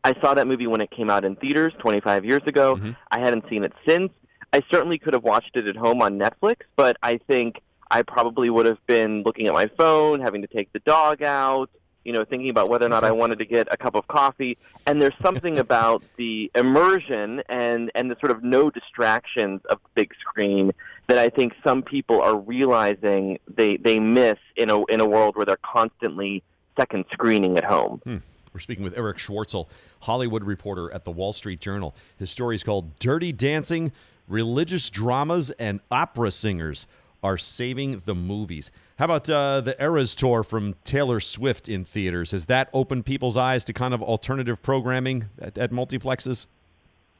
I 0.04 0.14
saw 0.22 0.34
that 0.34 0.48
movie 0.48 0.68
when 0.68 0.82
it 0.82 0.92
came 0.92 1.10
out 1.10 1.26
in 1.26 1.36
theaters 1.36 1.74
25 1.80 2.26
years 2.26 2.42
ago. 2.46 2.76
Mm-hmm. 2.76 2.92
I 3.12 3.20
hadn't 3.20 3.46
seen 3.50 3.64
it 3.64 3.74
since. 3.88 4.12
I 4.54 4.62
certainly 4.72 4.98
could 4.98 5.14
have 5.14 5.24
watched 5.24 5.56
it 5.56 5.68
at 5.68 5.76
home 5.76 6.02
on 6.02 6.18
Netflix, 6.18 6.58
but 6.76 6.98
I 7.04 7.18
think 7.18 7.62
I 7.92 8.02
probably 8.02 8.50
would 8.50 8.66
have 8.66 8.84
been 8.88 9.24
looking 9.24 9.48
at 9.48 9.54
my 9.54 9.68
phone, 9.78 10.20
having 10.20 10.42
to 10.42 10.48
take 10.48 10.72
the 10.74 10.80
dog 10.80 11.22
out, 11.22 11.70
you 12.04 12.14
know, 12.14 12.24
thinking 12.26 12.50
about 12.50 12.70
whether 12.70 12.86
or 12.86 12.90
not 12.90 13.04
I 13.04 13.12
wanted 13.12 13.40
to 13.40 13.46
get 13.46 13.68
a 13.72 13.78
cup 13.78 13.96
of 13.96 14.08
coffee. 14.08 14.58
And 14.86 15.02
there's 15.02 15.18
something 15.22 15.60
about 15.66 16.04
the 16.18 16.52
immersion 16.56 17.42
and 17.50 17.92
and 17.96 18.10
the 18.10 18.18
sort 18.20 18.32
of 18.32 18.44
no 18.44 18.70
distractions 18.70 19.62
of 19.70 19.80
the 19.84 19.90
big 19.96 20.14
screen 20.20 20.72
that 21.08 21.18
I 21.18 21.30
think 21.30 21.54
some 21.64 21.82
people 21.82 22.22
are 22.22 22.38
realizing 22.38 23.40
they 23.48 23.78
they 23.78 24.00
miss 24.00 24.38
in 24.56 24.70
a 24.70 24.84
in 24.86 25.02
a 25.02 25.08
world 25.08 25.36
where 25.36 25.46
they're 25.46 25.58
constantly 25.58 26.44
second 26.78 27.06
screening 27.12 27.58
at 27.58 27.64
home. 27.64 28.02
Hmm. 28.04 28.18
We're 28.54 28.60
speaking 28.60 28.84
with 28.84 28.98
Erich 28.98 29.18
Schwartzel, 29.18 29.68
Hollywood 30.02 30.44
reporter 30.44 30.92
at 30.92 31.06
the 31.06 31.12
Wall 31.12 31.34
Street 31.34 31.60
Journal. 31.60 31.96
His 32.18 32.32
story 32.32 32.56
is 32.56 32.64
called 32.64 32.98
Dirty 32.98 33.32
Dancing 33.32 33.92
Religious 34.28 34.90
Dramas 34.90 35.50
and 35.52 35.82
Opera 35.92 36.32
Singers 36.32 36.88
Are 37.24 37.38
Saving 37.38 38.02
the 38.06 38.16
Movies. 38.16 38.72
How 39.00 39.06
about 39.06 39.30
uh, 39.30 39.62
the 39.62 39.82
Eras 39.82 40.14
Tour 40.14 40.44
from 40.44 40.76
Taylor 40.84 41.22
Swift 41.22 41.70
in 41.70 41.86
theaters? 41.86 42.32
Has 42.32 42.48
that 42.48 42.70
opened 42.74 43.06
people's 43.06 43.38
eyes 43.38 43.64
to 43.64 43.72
kind 43.72 43.94
of 43.94 44.04
alternative 44.04 44.62
programming 44.62 45.30
at, 45.40 45.58
at 45.58 45.72
multiplexes? 45.72 46.48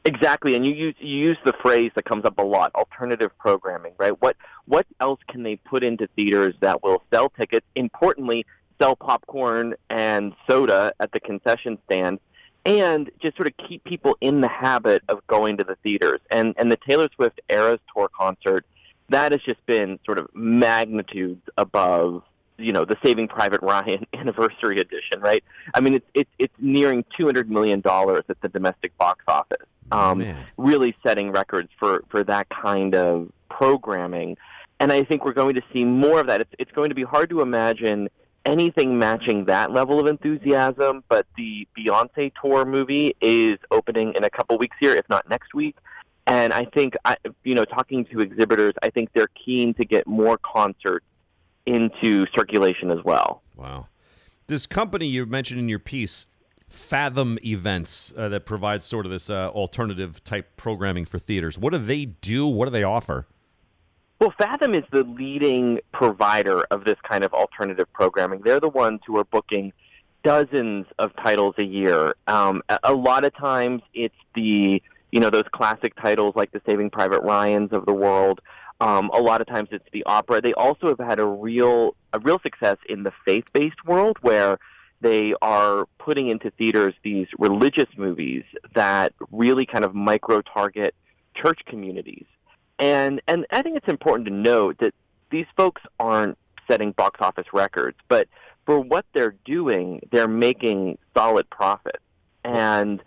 Exactly, 0.04 0.54
and 0.54 0.66
you 0.66 0.74
use 0.74 0.94
you 0.98 1.16
use 1.16 1.38
the 1.46 1.54
phrase 1.62 1.90
that 1.94 2.04
comes 2.04 2.26
up 2.26 2.36
a 2.36 2.42
lot: 2.42 2.70
alternative 2.74 3.30
programming, 3.38 3.94
right? 3.96 4.12
What 4.20 4.36
what 4.66 4.86
else 5.00 5.20
can 5.30 5.42
they 5.42 5.56
put 5.56 5.82
into 5.82 6.06
theaters 6.16 6.54
that 6.60 6.82
will 6.82 7.02
sell 7.10 7.30
tickets? 7.30 7.64
Importantly, 7.76 8.44
sell 8.78 8.94
popcorn 8.94 9.74
and 9.88 10.34
soda 10.46 10.92
at 11.00 11.12
the 11.12 11.20
concession 11.20 11.78
stand, 11.86 12.20
and 12.66 13.10
just 13.22 13.38
sort 13.38 13.48
of 13.48 13.54
keep 13.66 13.82
people 13.84 14.18
in 14.20 14.42
the 14.42 14.48
habit 14.48 15.02
of 15.08 15.26
going 15.28 15.56
to 15.56 15.64
the 15.64 15.76
theaters. 15.76 16.20
And 16.30 16.54
and 16.58 16.70
the 16.70 16.78
Taylor 16.86 17.08
Swift 17.14 17.40
Eras 17.48 17.80
Tour 17.94 18.10
concert, 18.14 18.66
that 19.10 19.32
has 19.32 19.40
just 19.42 19.64
been 19.66 19.98
sort 20.04 20.18
of 20.18 20.28
magnitudes 20.34 21.42
above 21.56 22.22
you 22.58 22.72
know 22.72 22.84
the 22.84 22.96
Saving 23.04 23.28
Private 23.28 23.62
Ryan 23.62 24.06
anniversary 24.14 24.80
edition, 24.80 25.20
right? 25.20 25.44
I 25.74 25.80
mean, 25.80 25.94
it's 25.94 26.06
it's 26.14 26.30
it's 26.38 26.54
nearing 26.58 27.04
two 27.16 27.26
hundred 27.26 27.50
million 27.50 27.80
dollars 27.80 28.24
at 28.28 28.40
the 28.40 28.48
domestic 28.48 28.96
box 28.98 29.24
office 29.28 29.66
um, 29.92 30.24
really 30.56 30.94
setting 31.04 31.30
records 31.30 31.70
for, 31.78 32.04
for 32.08 32.24
that 32.24 32.48
kind 32.50 32.94
of 32.94 33.30
programming. 33.48 34.36
And 34.78 34.92
I 34.92 35.04
think 35.04 35.24
we're 35.24 35.32
going 35.32 35.54
to 35.56 35.62
see 35.72 35.84
more 35.84 36.20
of 36.20 36.26
that. 36.28 36.40
It's, 36.40 36.54
it's 36.58 36.72
going 36.72 36.88
to 36.88 36.94
be 36.94 37.02
hard 37.02 37.30
to 37.30 37.40
imagine 37.42 38.08
anything 38.46 38.98
matching 38.98 39.44
that 39.44 39.70
level 39.70 40.00
of 40.00 40.06
enthusiasm, 40.06 41.04
but 41.08 41.26
the 41.36 41.68
Beyonce 41.76 42.32
tour 42.40 42.64
movie 42.64 43.14
is 43.20 43.58
opening 43.70 44.14
in 44.14 44.24
a 44.24 44.30
couple 44.30 44.56
weeks 44.56 44.76
here, 44.80 44.94
if 44.94 45.06
not 45.10 45.28
next 45.28 45.52
week. 45.52 45.76
And 46.30 46.52
I 46.52 46.64
think, 46.64 46.94
I, 47.04 47.16
you 47.42 47.56
know, 47.56 47.64
talking 47.64 48.04
to 48.04 48.20
exhibitors, 48.20 48.74
I 48.84 48.90
think 48.90 49.10
they're 49.14 49.32
keen 49.44 49.74
to 49.74 49.84
get 49.84 50.06
more 50.06 50.38
concerts 50.38 51.04
into 51.66 52.24
circulation 52.32 52.92
as 52.92 53.02
well. 53.04 53.42
Wow. 53.56 53.88
This 54.46 54.64
company 54.64 55.06
you 55.06 55.26
mentioned 55.26 55.58
in 55.58 55.68
your 55.68 55.80
piece, 55.80 56.28
Fathom 56.68 57.36
Events 57.44 58.14
uh, 58.16 58.28
that 58.28 58.46
provides 58.46 58.86
sort 58.86 59.06
of 59.06 59.10
this 59.10 59.28
uh, 59.28 59.48
alternative 59.48 60.22
type 60.22 60.56
programming 60.56 61.04
for 61.04 61.18
theaters. 61.18 61.58
What 61.58 61.72
do 61.72 61.80
they 61.80 62.04
do? 62.04 62.46
What 62.46 62.66
do 62.66 62.70
they 62.70 62.84
offer? 62.84 63.26
Well, 64.20 64.32
Fathom 64.38 64.72
is 64.74 64.84
the 64.92 65.02
leading 65.02 65.80
provider 65.92 66.62
of 66.70 66.84
this 66.84 66.98
kind 67.02 67.24
of 67.24 67.34
alternative 67.34 67.92
programming. 67.92 68.42
They're 68.44 68.60
the 68.60 68.68
ones 68.68 69.00
who 69.04 69.18
are 69.18 69.24
booking 69.24 69.72
dozens 70.22 70.86
of 71.00 71.10
titles 71.16 71.56
a 71.58 71.64
year. 71.64 72.14
Um, 72.28 72.62
a 72.84 72.94
lot 72.94 73.24
of 73.24 73.34
times, 73.34 73.82
it's 73.94 74.14
the 74.36 74.80
you 75.12 75.20
know 75.20 75.30
those 75.30 75.44
classic 75.52 75.94
titles 75.96 76.34
like 76.36 76.52
the 76.52 76.60
Saving 76.66 76.90
Private 76.90 77.22
Ryan's 77.22 77.72
of 77.72 77.86
the 77.86 77.94
world. 77.94 78.40
Um, 78.80 79.10
a 79.12 79.20
lot 79.20 79.40
of 79.42 79.46
times, 79.46 79.68
it's 79.72 79.84
the 79.92 80.02
opera. 80.04 80.40
They 80.40 80.54
also 80.54 80.88
have 80.88 80.98
had 80.98 81.18
a 81.18 81.26
real 81.26 81.94
a 82.12 82.18
real 82.18 82.40
success 82.40 82.78
in 82.88 83.02
the 83.02 83.12
faith 83.24 83.44
based 83.52 83.84
world 83.84 84.16
where 84.22 84.58
they 85.00 85.34
are 85.40 85.86
putting 85.98 86.28
into 86.28 86.50
theaters 86.52 86.94
these 87.02 87.26
religious 87.38 87.88
movies 87.96 88.44
that 88.74 89.12
really 89.30 89.66
kind 89.66 89.84
of 89.84 89.94
micro 89.94 90.42
target 90.42 90.94
church 91.34 91.60
communities. 91.66 92.26
And 92.78 93.20
and 93.26 93.46
I 93.50 93.62
think 93.62 93.76
it's 93.76 93.88
important 93.88 94.26
to 94.28 94.34
note 94.34 94.78
that 94.78 94.94
these 95.30 95.46
folks 95.56 95.82
aren't 95.98 96.38
setting 96.68 96.92
box 96.92 97.20
office 97.20 97.46
records, 97.52 97.98
but 98.08 98.28
for 98.66 98.80
what 98.80 99.04
they're 99.12 99.34
doing, 99.44 100.00
they're 100.12 100.28
making 100.28 100.98
solid 101.16 101.48
profits. 101.50 102.02
And 102.44 103.02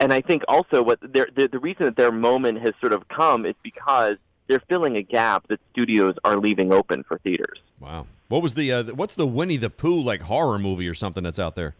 and 0.00 0.12
I 0.12 0.20
think 0.20 0.42
also 0.48 0.82
what 0.82 1.00
the 1.00 1.48
the 1.52 1.58
reason 1.58 1.86
that 1.86 1.96
their 1.96 2.12
moment 2.12 2.60
has 2.60 2.74
sort 2.80 2.92
of 2.92 3.08
come 3.08 3.46
is 3.46 3.54
because 3.62 4.16
they're 4.46 4.62
filling 4.68 4.96
a 4.96 5.02
gap 5.02 5.48
that 5.48 5.60
studios 5.72 6.14
are 6.24 6.36
leaving 6.36 6.72
open 6.72 7.02
for 7.02 7.18
theaters. 7.18 7.60
Wow. 7.80 8.06
What 8.28 8.42
was 8.42 8.54
the 8.54 8.72
uh, 8.72 8.84
what's 8.94 9.14
the 9.14 9.26
Winnie 9.26 9.56
the 9.56 9.70
Pooh 9.70 10.00
like 10.02 10.22
horror 10.22 10.58
movie 10.58 10.88
or 10.88 10.94
something 10.94 11.22
that's 11.22 11.38
out 11.38 11.54
there? 11.54 11.74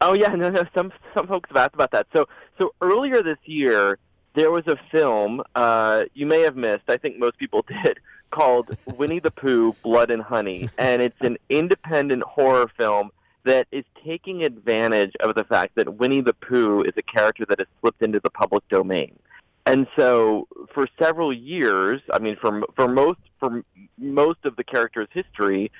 Oh 0.00 0.14
yeah, 0.14 0.28
no, 0.34 0.50
no. 0.50 0.64
Some 0.74 0.92
some 1.14 1.26
folks 1.26 1.48
have 1.50 1.56
asked 1.56 1.74
about 1.74 1.90
that. 1.92 2.06
So 2.12 2.28
so 2.58 2.74
earlier 2.80 3.22
this 3.22 3.38
year 3.44 3.98
there 4.34 4.50
was 4.50 4.66
a 4.66 4.76
film 4.90 5.42
uh, 5.54 6.04
you 6.14 6.26
may 6.26 6.40
have 6.40 6.56
missed. 6.56 6.88
I 6.88 6.96
think 6.96 7.18
most 7.18 7.38
people 7.38 7.64
did 7.84 7.98
called 8.30 8.76
Winnie 8.86 9.20
the 9.20 9.30
Pooh: 9.30 9.74
Blood 9.82 10.10
and 10.10 10.22
Honey, 10.22 10.68
and 10.78 11.02
it's 11.02 11.20
an 11.20 11.36
independent 11.48 12.22
horror 12.22 12.68
film 12.76 13.10
that 13.46 13.66
is 13.72 13.84
taking 14.04 14.44
advantage 14.44 15.14
of 15.20 15.34
the 15.34 15.44
fact 15.44 15.76
that 15.76 15.94
Winnie 15.94 16.20
the 16.20 16.34
Pooh 16.34 16.82
is 16.82 16.92
a 16.96 17.02
character 17.02 17.46
that 17.48 17.58
has 17.58 17.68
slipped 17.80 18.02
into 18.02 18.20
the 18.20 18.30
public 18.30 18.68
domain. 18.68 19.18
And 19.64 19.86
so, 19.96 20.46
for 20.72 20.86
several 20.98 21.32
years, 21.32 22.00
I 22.12 22.18
mean, 22.20 22.36
for 22.36 22.62
for 22.76 22.86
most 22.86 23.18
for 23.40 23.64
most 23.98 24.44
of 24.44 24.54
the 24.56 24.62
character's 24.62 25.08
history, 25.10 25.72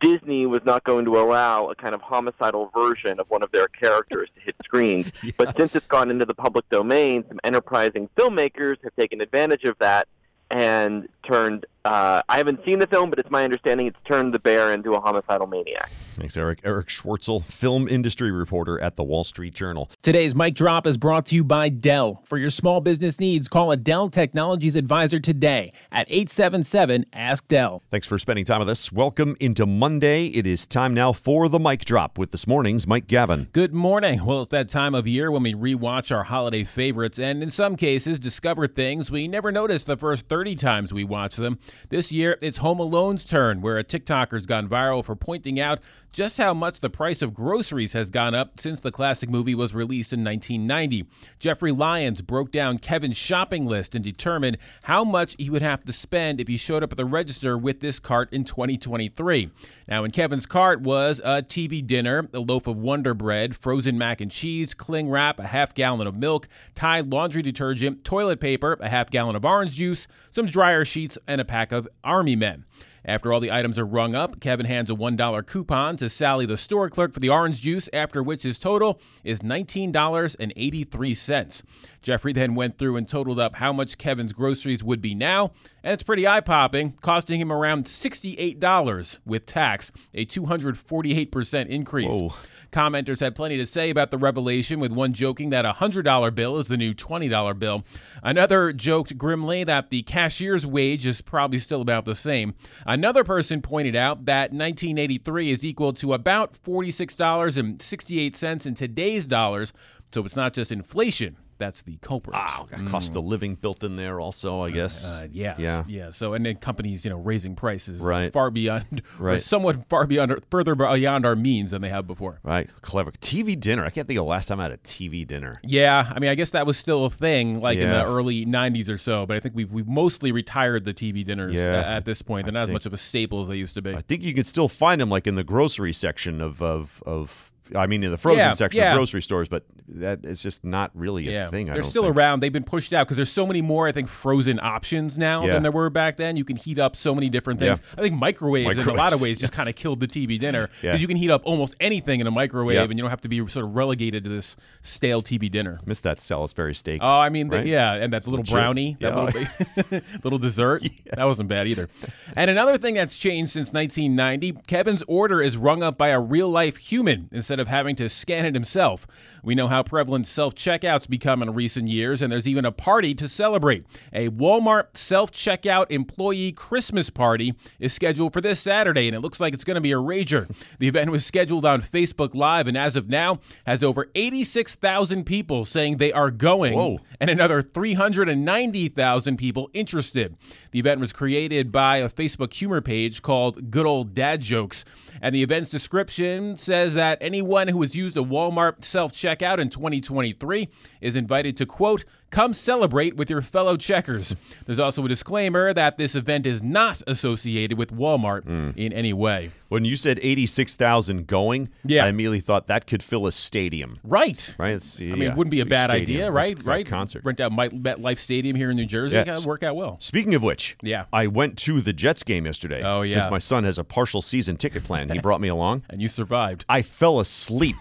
Disney 0.00 0.44
was 0.46 0.62
not 0.64 0.84
going 0.84 1.04
to 1.06 1.18
allow 1.18 1.68
a 1.68 1.74
kind 1.74 1.94
of 1.94 2.02
homicidal 2.02 2.70
version 2.74 3.18
of 3.20 3.30
one 3.30 3.42
of 3.42 3.50
their 3.50 3.68
characters 3.68 4.28
to 4.34 4.40
hit 4.42 4.56
screens. 4.62 5.10
yeah. 5.22 5.32
But 5.38 5.56
since 5.56 5.74
it's 5.74 5.86
gone 5.86 6.10
into 6.10 6.26
the 6.26 6.34
public 6.34 6.68
domain, 6.68 7.24
some 7.28 7.40
enterprising 7.42 8.08
filmmakers 8.16 8.76
have 8.84 8.94
taken 8.96 9.20
advantage 9.20 9.64
of 9.64 9.78
that 9.78 10.08
and 10.50 11.08
turned. 11.22 11.64
Uh, 11.84 12.22
I 12.28 12.36
haven't 12.36 12.64
seen 12.64 12.78
the 12.78 12.86
film, 12.86 13.10
but 13.10 13.18
it's 13.18 13.30
my 13.30 13.42
understanding 13.42 13.86
it's 13.88 13.98
turned 14.04 14.32
the 14.32 14.38
bear 14.38 14.72
into 14.72 14.94
a 14.94 15.00
homicidal 15.00 15.48
maniac. 15.48 15.90
Thanks, 16.14 16.36
Eric. 16.36 16.60
Erich 16.64 16.88
Schwartzel, 16.88 17.42
film 17.42 17.88
industry 17.88 18.30
reporter 18.30 18.78
at 18.80 18.96
the 18.96 19.02
Wall 19.02 19.24
Street 19.24 19.54
Journal. 19.54 19.90
Today's 20.02 20.34
mic 20.34 20.54
drop 20.54 20.86
is 20.86 20.96
brought 20.96 21.26
to 21.26 21.34
you 21.34 21.42
by 21.42 21.70
Dell. 21.70 22.20
For 22.24 22.38
your 22.38 22.50
small 22.50 22.80
business 22.80 23.18
needs, 23.18 23.48
call 23.48 23.72
a 23.72 23.76
Dell 23.76 24.10
Technologies 24.10 24.76
advisor 24.76 25.18
today 25.18 25.72
at 25.90 26.06
877 26.08 27.06
Ask 27.12 27.48
Dell. 27.48 27.82
Thanks 27.90 28.06
for 28.06 28.18
spending 28.18 28.44
time 28.44 28.60
with 28.60 28.68
us. 28.68 28.92
Welcome 28.92 29.36
into 29.40 29.66
Monday. 29.66 30.26
It 30.26 30.46
is 30.46 30.66
time 30.66 30.94
now 30.94 31.12
for 31.12 31.48
the 31.48 31.58
mic 31.58 31.84
drop 31.84 32.18
with 32.18 32.30
this 32.30 32.46
morning's 32.46 32.86
Mike 32.86 33.08
Gavin. 33.08 33.48
Good 33.52 33.72
morning. 33.72 34.24
Well, 34.24 34.42
it's 34.42 34.50
that 34.50 34.68
time 34.68 34.94
of 34.94 35.08
year 35.08 35.30
when 35.32 35.42
we 35.42 35.54
rewatch 35.54 36.14
our 36.14 36.24
holiday 36.24 36.62
favorites 36.62 37.18
and 37.18 37.42
in 37.42 37.50
some 37.50 37.74
cases 37.74 38.20
discover 38.20 38.66
things 38.68 39.10
we 39.10 39.26
never 39.26 39.50
noticed 39.50 39.86
the 39.86 39.96
first 39.96 40.28
30 40.28 40.54
times 40.56 40.92
we 40.92 41.04
watch 41.04 41.36
them. 41.36 41.58
This 41.88 42.12
year, 42.12 42.38
it's 42.40 42.58
Home 42.58 42.78
Alone's 42.78 43.24
turn, 43.24 43.60
where 43.60 43.78
a 43.78 43.84
TikToker's 43.84 44.46
gone 44.46 44.68
viral 44.68 45.04
for 45.04 45.16
pointing 45.16 45.60
out 45.60 45.80
just 46.12 46.36
how 46.36 46.52
much 46.52 46.80
the 46.80 46.90
price 46.90 47.22
of 47.22 47.34
groceries 47.34 47.94
has 47.94 48.10
gone 48.10 48.34
up 48.34 48.60
since 48.60 48.80
the 48.80 48.92
classic 48.92 49.30
movie 49.30 49.54
was 49.54 49.74
released 49.74 50.12
in 50.12 50.22
1990. 50.22 51.06
Jeffrey 51.38 51.72
Lyons 51.72 52.20
broke 52.20 52.52
down 52.52 52.78
Kevin's 52.78 53.16
shopping 53.16 53.66
list 53.66 53.94
and 53.94 54.04
determined 54.04 54.58
how 54.84 55.04
much 55.04 55.34
he 55.38 55.50
would 55.50 55.62
have 55.62 55.84
to 55.84 55.92
spend 55.92 56.40
if 56.40 56.48
he 56.48 56.56
showed 56.56 56.82
up 56.82 56.92
at 56.92 56.98
the 56.98 57.04
register 57.04 57.56
with 57.56 57.80
this 57.80 57.98
cart 57.98 58.32
in 58.32 58.44
2023. 58.44 59.50
Now, 59.88 60.04
in 60.04 60.10
Kevin's 60.10 60.46
cart 60.46 60.82
was 60.82 61.20
a 61.24 61.42
TV 61.42 61.84
dinner, 61.86 62.28
a 62.32 62.40
loaf 62.40 62.66
of 62.66 62.76
Wonder 62.76 63.14
Bread, 63.14 63.56
frozen 63.56 63.96
mac 63.98 64.20
and 64.20 64.30
cheese, 64.30 64.74
cling 64.74 65.08
wrap, 65.08 65.38
a 65.38 65.46
half 65.46 65.74
gallon 65.74 66.06
of 66.06 66.16
milk, 66.16 66.48
Tide 66.74 67.12
laundry 67.12 67.42
detergent, 67.42 68.04
toilet 68.04 68.40
paper, 68.40 68.76
a 68.80 68.88
half 68.88 69.10
gallon 69.10 69.36
of 69.36 69.44
orange 69.44 69.74
juice, 69.74 70.06
some 70.30 70.46
dryer 70.46 70.84
sheets, 70.84 71.16
and 71.26 71.40
a 71.40 71.44
pack 71.44 71.72
of 71.72 71.88
Army 72.04 72.36
Men. 72.36 72.64
After 73.04 73.32
all 73.32 73.40
the 73.40 73.50
items 73.50 73.76
are 73.78 73.86
rung 73.86 74.14
up, 74.14 74.40
Kevin 74.40 74.66
hands 74.66 74.90
a 74.90 74.94
$1 74.94 75.46
coupon 75.46 75.96
to 75.96 76.08
Sally, 76.08 76.46
the 76.46 76.56
store 76.56 76.88
clerk, 76.88 77.12
for 77.12 77.20
the 77.20 77.28
orange 77.28 77.60
juice, 77.60 77.88
after 77.92 78.22
which 78.22 78.42
his 78.42 78.58
total 78.58 79.00
is 79.24 79.40
$19.83. 79.40 81.62
Jeffrey 82.00 82.32
then 82.32 82.54
went 82.54 82.78
through 82.78 82.96
and 82.96 83.08
totaled 83.08 83.40
up 83.40 83.56
how 83.56 83.72
much 83.72 83.98
Kevin's 83.98 84.32
groceries 84.32 84.84
would 84.84 85.00
be 85.00 85.14
now, 85.14 85.52
and 85.82 85.92
it's 85.92 86.02
pretty 86.02 86.26
eye 86.26 86.40
popping, 86.40 86.92
costing 87.00 87.40
him 87.40 87.52
around 87.52 87.86
$68 87.86 89.18
with 89.24 89.46
tax, 89.46 89.92
a 90.14 90.26
248% 90.26 91.68
increase. 91.68 92.12
Whoa. 92.12 92.34
Commenters 92.72 93.20
had 93.20 93.36
plenty 93.36 93.58
to 93.58 93.66
say 93.66 93.90
about 93.90 94.10
the 94.10 94.16
revelation, 94.16 94.80
with 94.80 94.92
one 94.92 95.12
joking 95.12 95.50
that 95.50 95.66
a 95.66 95.74
$100 95.74 96.34
bill 96.34 96.58
is 96.58 96.68
the 96.68 96.78
new 96.78 96.94
$20 96.94 97.58
bill. 97.58 97.84
Another 98.22 98.72
joked 98.72 99.18
grimly 99.18 99.62
that 99.64 99.90
the 99.90 100.02
cashier's 100.04 100.64
wage 100.64 101.04
is 101.06 101.20
probably 101.20 101.58
still 101.58 101.82
about 101.82 102.06
the 102.06 102.14
same. 102.14 102.54
Another 102.92 103.24
person 103.24 103.62
pointed 103.62 103.96
out 103.96 104.26
that 104.26 104.52
1983 104.52 105.50
is 105.50 105.64
equal 105.64 105.94
to 105.94 106.12
about 106.12 106.62
$46.68 106.62 108.66
in 108.66 108.74
today's 108.74 109.26
dollars, 109.26 109.72
so 110.12 110.22
it's 110.26 110.36
not 110.36 110.52
just 110.52 110.70
inflation 110.70 111.38
that's 111.62 111.82
the 111.82 111.96
culprit. 111.98 112.34
Ah, 112.36 112.66
cost 112.88 113.14
of 113.16 113.24
living 113.24 113.54
built 113.54 113.84
in 113.84 113.96
there 113.96 114.20
also, 114.20 114.60
I 114.62 114.70
guess. 114.70 115.04
Uh, 115.04 115.28
yes, 115.32 115.58
Yeah. 115.58 115.84
yeah. 115.86 116.10
So, 116.10 116.34
and 116.34 116.44
then 116.44 116.56
companies, 116.56 117.04
you 117.04 117.10
know, 117.10 117.18
raising 117.18 117.54
prices 117.54 118.00
Right. 118.00 118.32
far 118.32 118.50
beyond, 118.50 119.02
Right. 119.18 119.40
somewhat 119.40 119.88
far 119.88 120.06
beyond, 120.06 120.34
further 120.50 120.74
beyond 120.74 121.24
our 121.24 121.36
means 121.36 121.70
than 121.70 121.80
they 121.80 121.88
have 121.88 122.06
before. 122.06 122.40
Right. 122.42 122.68
Clever. 122.80 123.12
TV 123.12 123.54
dinner. 123.58 123.84
I 123.84 123.90
can't 123.90 124.06
think 124.08 124.18
of 124.18 124.24
the 124.24 124.30
last 124.30 124.48
time 124.48 124.58
I 124.60 124.64
had 124.64 124.72
a 124.72 124.76
TV 124.78 125.24
dinner. 125.26 125.60
Yeah, 125.62 126.12
I 126.14 126.18
mean, 126.18 126.30
I 126.30 126.34
guess 126.34 126.50
that 126.50 126.66
was 126.66 126.76
still 126.76 127.04
a 127.04 127.10
thing, 127.10 127.60
like 127.60 127.78
in 127.78 127.88
the 127.90 128.04
early 128.04 128.44
'90s 128.44 128.88
or 128.88 128.98
so. 128.98 129.24
But 129.26 129.36
I 129.36 129.40
think 129.40 129.54
we've 129.54 129.70
we've 129.70 129.86
mostly 129.88 130.32
retired 130.32 130.84
the 130.84 130.92
TV 130.94 131.24
dinners 131.24 131.54
Yeah. 131.54 131.80
a- 131.80 131.84
at 131.96 132.04
this 132.04 132.22
point. 132.22 132.46
They're 132.46 132.52
not 132.52 132.62
as 132.62 132.66
think- 132.68 132.74
much 132.74 132.86
of 132.86 132.92
a 132.92 132.98
staple 132.98 133.40
as 133.42 133.48
they 133.48 133.56
used 133.56 133.74
to 133.74 133.82
be. 133.82 133.94
I 133.94 134.00
think 134.00 134.22
you 134.22 134.34
can 134.34 134.44
still 134.44 134.68
find 134.68 135.00
them 135.00 135.08
like 135.10 135.26
in 135.28 135.36
the 135.36 135.44
grocery 135.44 135.92
section 135.92 136.40
of 136.40 136.60
of, 136.60 137.02
of 137.06 137.51
I 137.74 137.86
mean 137.86 138.02
in 138.02 138.10
the 138.10 138.18
frozen 138.18 138.38
Yeah, 138.40 138.52
section 138.54 138.80
yeah. 138.80 138.92
of 138.92 138.96
grocery 138.98 139.22
stores, 139.22 139.48
but 139.48 139.64
that 139.88 140.20
it's 140.24 140.42
just 140.42 140.64
not 140.64 140.90
really 140.94 141.28
a 141.28 141.30
yeah, 141.30 141.46
thing. 141.48 141.66
They're 141.66 141.76
don't 141.76 141.84
still 141.84 142.02
think. 142.04 142.16
around. 142.16 142.40
They've 142.40 142.52
been 142.52 142.64
pushed 142.64 142.92
out 142.92 143.06
because 143.06 143.16
there's 143.16 143.32
so 143.32 143.46
many 143.46 143.62
more. 143.62 143.86
I 143.86 143.92
think 143.92 144.08
frozen 144.08 144.58
options 144.60 145.16
now 145.16 145.46
than 145.46 145.62
there 145.62 145.72
were 145.72 145.90
back 145.90 146.16
then. 146.16 146.36
You 146.36 146.44
can 146.44 146.56
heat 146.56 146.78
up 146.78 146.96
so 146.96 147.14
many 147.14 147.28
different 147.28 147.60
things. 147.60 147.78
I 147.96 148.00
think 148.02 148.14
microwaves, 148.14 148.70
in 148.78 148.88
a 148.88 148.92
lot 148.92 149.12
of 149.12 149.20
Microwaves, 149.20 149.22
ways 149.22 149.40
just 149.40 149.52
kind 149.52 149.68
of 149.68 149.74
killed 149.74 150.00
the 150.00 150.08
TV 150.08 150.38
dinner 150.38 150.68
because 150.80 151.00
you 151.00 151.08
can 151.08 151.16
heat 151.16 151.30
up 151.30 151.42
almost 151.44 151.74
anything 151.80 152.20
in 152.20 152.26
a 152.26 152.30
microwave, 152.30 152.90
and 152.90 152.98
you 152.98 153.02
don't 153.02 153.10
have 153.10 153.20
to 153.22 153.28
be 153.28 153.38
sort 153.48 153.64
of 153.64 153.74
relegated 153.74 154.24
to 154.24 154.30
this 154.30 154.56
stale 154.82 155.22
TV 155.22 155.50
dinner. 155.50 155.78
Miss 155.86 156.00
that 156.00 156.20
Salisbury 156.20 156.74
steak. 156.74 157.00
Oh, 157.02 157.18
I 157.18 157.28
mean, 157.28 157.48
the- 157.48 157.66
yeah, 157.66 157.94
and 157.94 158.12
that 158.12 158.26
little 158.26 158.44
brownie, 158.44 158.96
that 159.00 159.16
little, 159.16 160.00
little 160.24 160.38
dessert, 160.38 160.82
that 161.12 161.24
wasn't 161.24 161.48
bad 161.48 161.68
either. 161.68 161.88
And 162.36 162.50
another 162.50 162.78
thing 162.78 162.94
that's 162.94 163.16
changed 163.16 163.52
since 163.52 163.72
1990, 163.72 164.52
Kevin's 164.66 165.02
order 165.06 165.40
is 165.40 165.56
rung 165.56 165.82
up 165.82 165.96
by 165.98 166.08
a 166.08 166.20
real 166.20 166.48
life 166.48 166.76
human 166.76 167.28
instead 167.32 167.51
of 167.60 167.68
having 167.68 167.96
to 167.96 168.08
scan 168.08 168.44
it 168.44 168.54
himself. 168.54 169.06
We 169.42 169.54
know 169.54 169.68
how 169.68 169.82
prevalent 169.82 170.26
self 170.26 170.54
checkouts 170.54 171.08
become 171.08 171.42
in 171.42 171.54
recent 171.54 171.88
years, 171.88 172.22
and 172.22 172.32
there's 172.32 172.46
even 172.46 172.64
a 172.64 172.72
party 172.72 173.14
to 173.14 173.28
celebrate. 173.28 173.84
A 174.12 174.28
Walmart 174.28 174.96
self 174.96 175.32
checkout 175.32 175.86
employee 175.90 176.52
Christmas 176.52 177.10
party 177.10 177.54
is 177.80 177.92
scheduled 177.92 178.32
for 178.32 178.40
this 178.40 178.60
Saturday, 178.60 179.08
and 179.08 179.16
it 179.16 179.20
looks 179.20 179.40
like 179.40 179.52
it's 179.52 179.64
going 179.64 179.74
to 179.74 179.80
be 179.80 179.92
a 179.92 179.96
rager. 179.96 180.48
The 180.78 180.88
event 180.88 181.10
was 181.10 181.26
scheduled 181.26 181.64
on 181.64 181.82
Facebook 181.82 182.34
Live, 182.34 182.66
and 182.66 182.78
as 182.78 182.94
of 182.94 183.08
now, 183.08 183.40
has 183.66 183.82
over 183.82 184.10
86,000 184.14 185.24
people 185.24 185.64
saying 185.64 185.96
they 185.96 186.12
are 186.12 186.30
going 186.30 186.74
Whoa. 186.74 187.00
and 187.20 187.28
another 187.28 187.62
390,000 187.62 189.36
people 189.36 189.70
interested. 189.72 190.36
The 190.70 190.78
event 190.78 191.00
was 191.00 191.12
created 191.12 191.72
by 191.72 191.98
a 191.98 192.08
Facebook 192.08 192.52
humor 192.52 192.80
page 192.80 193.22
called 193.22 193.70
Good 193.70 193.86
Old 193.86 194.14
Dad 194.14 194.40
Jokes. 194.40 194.84
And 195.20 195.34
the 195.34 195.42
event's 195.42 195.70
description 195.70 196.56
says 196.56 196.94
that 196.94 197.18
anyone 197.20 197.41
who 197.68 197.82
has 197.82 197.94
used 197.94 198.16
a 198.16 198.22
Walmart 198.22 198.84
self 198.84 199.12
checkout 199.12 199.58
in 199.58 199.68
2023 199.68 200.68
is 201.00 201.16
invited 201.16 201.56
to, 201.58 201.66
quote, 201.66 202.04
come 202.32 202.54
celebrate 202.54 203.14
with 203.14 203.30
your 203.30 203.42
fellow 203.42 203.76
checkers. 203.76 204.34
There's 204.66 204.80
also 204.80 205.04
a 205.04 205.08
disclaimer 205.08 205.72
that 205.72 205.98
this 205.98 206.16
event 206.16 206.46
is 206.46 206.60
not 206.60 207.02
associated 207.06 207.78
with 207.78 207.94
Walmart 207.94 208.42
hmm. 208.44 208.70
in 208.74 208.92
any 208.92 209.12
way. 209.12 209.52
When 209.68 209.84
you 209.84 209.96
said 209.96 210.18
eighty 210.22 210.46
six 210.46 210.74
thousand 210.74 211.28
going, 211.28 211.68
Yeah. 211.84 212.04
I 212.04 212.08
immediately 212.08 212.40
thought 212.40 212.66
that 212.66 212.86
could 212.86 213.02
fill 213.02 213.26
a 213.26 213.32
stadium. 213.32 213.98
Right. 214.02 214.54
Right. 214.58 214.74
It's, 214.74 215.00
I 215.00 215.04
mean, 215.04 215.22
it 215.22 215.36
wouldn't 215.36 215.52
be 215.52 215.60
a 215.60 215.66
bad 215.66 215.90
idea, 215.90 216.30
right? 216.32 216.62
Right. 216.64 216.86
Concert. 216.86 217.24
Rent 217.24 217.40
out 217.40 217.52
MetLife 217.52 218.18
Stadium 218.18 218.56
here 218.56 218.70
in 218.70 218.76
New 218.76 218.86
Jersey. 218.86 219.14
Yeah. 219.14 219.24
Kind 219.24 219.38
of 219.38 219.46
work 219.46 219.62
out 219.62 219.76
well. 219.76 219.96
Speaking 220.00 220.34
of 220.34 220.42
which, 220.42 220.76
Yeah. 220.82 221.04
I 221.12 221.26
went 221.26 221.56
to 221.58 221.80
the 221.80 221.92
Jets 221.92 222.22
game 222.22 222.46
yesterday. 222.46 222.82
Oh, 222.82 223.02
yeah. 223.02 223.14
Since 223.14 223.30
my 223.30 223.38
son 223.38 223.64
has 223.64 223.78
a 223.78 223.84
partial 223.84 224.22
season 224.22 224.56
ticket 224.56 224.84
plan, 224.84 225.08
he 225.10 225.18
brought 225.18 225.40
me 225.40 225.48
along. 225.48 225.84
And 225.92 226.00
you 226.00 226.08
survived. 226.08 226.64
I 226.70 226.80
fell 226.80 227.20
asleep 227.20 227.76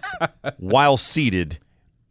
while 0.56 0.96
seated 0.96 1.58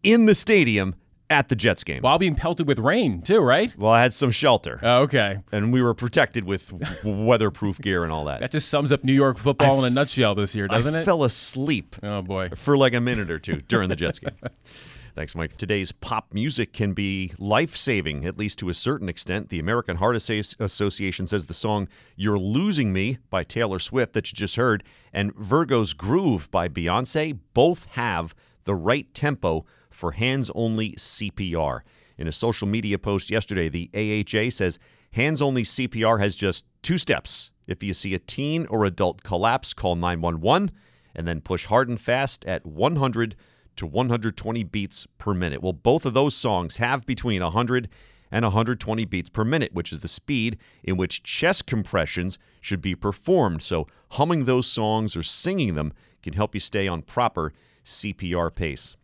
in 0.04 0.28
the 0.28 0.36
stadium 0.36 0.94
at 1.32 1.50
the 1.50 1.56
Jets 1.56 1.84
game. 1.84 2.02
While 2.02 2.20
being 2.20 2.36
pelted 2.36 2.68
with 2.68 2.78
rain, 2.78 3.22
too, 3.22 3.40
right? 3.40 3.76
Well, 3.78 3.92
I 3.92 4.02
had 4.02 4.14
some 4.14 4.30
shelter, 4.32 4.80
Oh, 4.84 5.02
okay. 5.04 5.40
and 5.52 5.74
we 5.74 5.82
were 5.82 5.94
protected 5.94 6.44
with 6.44 6.72
weatherproof 7.04 7.80
gear 7.80 8.04
and 8.04 8.12
all 8.12 8.26
that. 8.26 8.42
That 8.42 8.52
just 8.52 8.70
sums 8.70 8.92
up 8.92 9.04
New 9.04 9.14
York 9.14 9.38
football 9.38 9.80
in 9.80 9.92
a 9.92 9.96
nutshell 9.96 10.36
this 10.36 10.54
year, 10.54 10.68
doesn't 10.68 10.94
I 10.94 11.02
it? 11.02 11.06
fell 11.06 11.24
asleep 11.24 11.96
oh, 12.04 12.22
boy. 12.22 12.50
for 12.56 12.78
like 12.78 12.94
a 12.94 13.02
minute 13.02 13.32
or 13.32 13.40
two 13.40 13.62
during 13.68 13.90
the 13.90 13.96
Jets 13.96 14.20
game. 14.20 14.36
Thanks, 15.16 15.36
Mike. 15.36 15.58
Today's 15.58 15.92
pop 15.92 16.34
music 16.34 16.72
can 16.72 16.94
be 16.94 17.34
life 17.38 17.76
saving, 17.76 18.26
at 18.26 18.38
least 18.38 18.60
to 18.60 18.70
a 18.70 18.74
certain 18.74 19.10
extent. 19.10 19.50
The 19.50 19.60
American 19.60 19.98
Heart 19.98 20.16
Association 20.16 21.28
says 21.28 21.48
the 21.48 21.54
song 21.54 21.90
You're 22.16 22.40
Losing 22.40 22.94
Me 22.94 23.18
by 23.30 23.44
Taylor 23.44 23.80
Swift, 23.80 24.14
that 24.14 24.32
you 24.32 24.36
just 24.36 24.56
heard, 24.56 24.86
and 25.12 25.36
Virgo's 25.36 25.92
Groove 25.92 26.50
by 26.50 26.70
Beyonce 26.70 27.38
both 27.54 27.88
have 27.92 28.34
the 28.64 28.76
right 28.76 29.12
tempo 29.14 29.66
for 29.90 30.12
hands 30.12 30.52
only 30.56 30.94
CPR. 30.94 31.82
In 32.18 32.28
a 32.28 32.32
social 32.32 32.68
media 32.68 33.00
post 33.00 33.30
yesterday, 33.30 33.70
the 33.70 33.90
AHA 33.94 34.52
says 34.52 34.80
hands 35.14 35.42
only 35.42 35.64
CPR 35.64 36.20
has 36.20 36.36
just 36.36 36.66
two 36.82 36.98
steps. 36.98 37.52
If 37.68 37.82
you 37.84 37.94
see 37.94 38.14
a 38.14 38.20
teen 38.20 38.66
or 38.68 38.86
adult 38.86 39.24
collapse, 39.24 39.74
call 39.74 39.96
911 39.96 40.72
and 41.16 41.28
then 41.28 41.42
push 41.42 41.66
hard 41.66 41.90
and 41.90 42.00
fast 42.00 42.46
at 42.46 42.66
100 42.66 43.36
to 43.78 43.86
120 43.86 44.64
beats 44.64 45.08
per 45.18 45.34
minute. 45.34 45.62
Well, 45.62 45.74
both 45.74 46.06
of 46.06 46.14
those 46.14 46.36
songs 46.36 46.78
have 46.78 47.06
between 47.06 47.42
100 47.42 47.90
and 48.32 48.46
120 48.46 49.06
beats 49.06 49.30
per 49.30 49.44
minute, 49.44 49.74
which 49.74 49.92
is 49.92 50.00
the 50.00 50.08
speed 50.08 50.58
in 50.84 50.98
which 50.98 51.24
chest 51.24 51.66
compressions 51.66 52.38
should 52.62 52.82
be 52.82 52.96
performed. 52.96 53.62
So, 53.62 53.88
humming 54.12 54.46
those 54.46 54.68
songs 54.68 55.16
or 55.16 55.24
singing 55.24 55.76
them 55.76 55.94
can 56.24 56.34
help 56.34 56.54
you 56.54 56.62
stay 56.62 56.88
on 56.88 57.02
proper 57.02 57.52
CPR 57.86 58.54
pace. 58.54 58.98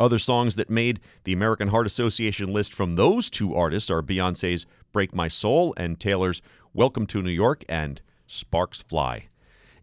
Other 0.00 0.18
songs 0.18 0.56
that 0.56 0.70
made 0.70 1.00
the 1.22 1.32
American 1.32 1.68
Heart 1.68 1.86
Association 1.86 2.52
list 2.52 2.72
from 2.72 2.96
those 2.96 3.30
two 3.30 3.54
artists 3.54 3.90
are 3.90 4.02
Beyonce's 4.02 4.66
Break 4.92 5.14
My 5.14 5.28
Soul 5.28 5.72
and 5.76 6.00
Taylor's 6.00 6.42
Welcome 6.72 7.06
to 7.06 7.22
New 7.22 7.30
York 7.30 7.64
and 7.68 8.02
Sparks 8.26 8.82
Fly. 8.82 9.28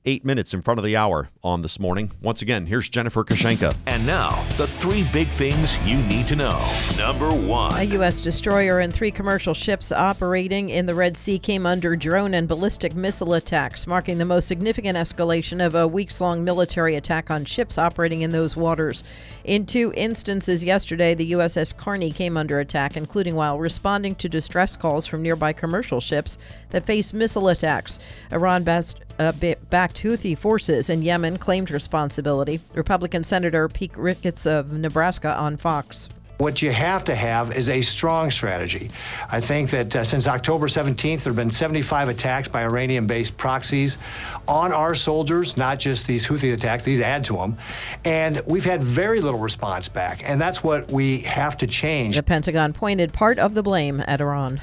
Eight 0.04 0.26
minutes 0.26 0.56
in 0.56 0.64
front 0.64 0.80
of 0.80 0.84
the 0.84 0.98
hour 0.98 1.30
on 1.44 1.62
this 1.62 1.80
morning. 1.80 2.10
Once 2.24 2.42
again, 2.42 2.66
here's 2.66 2.90
Jennifer 2.90 3.24
Kushinka. 3.24 3.76
And 3.86 4.04
now, 4.04 4.44
the 4.58 4.66
three 4.66 5.06
big 5.14 5.28
things 5.28 5.78
you 5.88 5.98
need 5.98 6.26
to 6.26 6.36
know. 6.36 6.60
Number 6.98 7.28
A 7.28 7.36
one. 7.36 7.88
U.S. 7.92 8.20
destroyer 8.20 8.80
and 8.80 8.92
three 8.92 9.12
commercial 9.12 9.54
ships 9.54 9.92
operating 9.92 10.72
in 10.72 10.88
the 10.88 10.96
Red 10.96 11.16
Sea 11.16 11.38
came 11.38 11.68
under 11.68 11.96
drone 11.96 12.34
and 12.34 12.48
ballistic 12.48 12.96
missile 12.96 13.36
attacks, 13.36 13.86
marking 13.86 14.18
the 14.18 14.26
most 14.26 14.48
significant 14.48 14.98
escalation 14.98 15.64
of 15.64 15.76
a 15.76 15.88
weeks 15.88 16.20
long 16.20 16.44
military 16.44 16.96
attack 16.96 17.30
on 17.30 17.46
ships 17.46 17.78
operating 17.78 18.24
in 18.24 18.32
those 18.32 18.58
waters. 18.58 19.04
In 19.44 19.68
two 19.68 19.94
instances 19.96 20.64
yesterday, 20.64 21.14
the 21.14 21.34
USS 21.34 21.78
Carney 21.78 22.12
came 22.12 22.38
under 22.38 22.60
attack, 22.60 22.98
including 22.98 23.36
while 23.36 23.60
responding 23.60 24.16
to 24.16 24.28
distress 24.28 24.76
calls 24.76 25.06
from 25.06 25.22
nearby 25.22 25.54
commercial 25.54 26.02
ships 26.02 26.40
that 26.72 26.88
faced 26.88 27.14
missile 27.14 27.50
attacks. 27.50 28.00
Iran 28.32 28.64
bas- 28.64 28.96
uh, 29.22 29.32
ba- 29.34 29.58
backed 29.70 30.02
Houthi 30.02 30.38
forces 30.38 30.90
in 30.90 31.02
Yemen 31.02 31.38
claimed 31.38 31.72
responsibility. 31.72 32.60
Republican 32.74 33.24
Senator 33.24 33.68
Pete 33.70 33.96
Ricketts 33.96 34.46
of 34.46 34.74
Nebraska 34.74 35.38
on 35.38 35.58
Fox. 35.58 36.10
What 36.40 36.60
you 36.60 36.72
have 36.72 37.04
to 37.04 37.14
have 37.14 37.56
is 37.56 37.70
a 37.70 37.82
strong 37.84 38.32
strategy. 38.32 38.90
I 39.30 39.40
think 39.40 39.70
that 39.70 39.96
uh, 39.96 40.04
since 40.04 40.28
October 40.28 40.66
17th, 40.66 41.22
there 41.22 41.32
have 41.32 41.36
been 41.36 41.52
75 41.52 42.10
attacks 42.10 42.48
by 42.48 42.64
Iranian 42.64 43.06
based 43.06 43.38
proxies 43.38 43.98
on 44.48 44.74
our 44.74 44.96
soldiers, 44.96 45.56
not 45.56 45.80
just 45.80 46.08
these 46.08 46.26
Houthi 46.26 46.52
attacks, 46.52 46.84
these 46.84 47.00
add 47.00 47.24
to 47.26 47.34
them. 47.34 47.60
And 48.06 48.42
we've 48.48 48.66
had 48.66 48.82
very 48.82 49.22
little 49.22 49.40
response 49.40 49.88
back. 49.88 50.28
And 50.28 50.42
that's 50.42 50.64
what 50.64 50.92
we 50.92 51.20
have 51.20 51.58
to 51.60 51.68
change. 51.68 52.16
The 52.16 52.24
Pentagon 52.24 52.74
pointed 52.74 53.14
part 53.14 53.38
of 53.38 53.54
the 53.54 53.62
blame 53.62 54.04
at 54.08 54.20
Iran. 54.20 54.60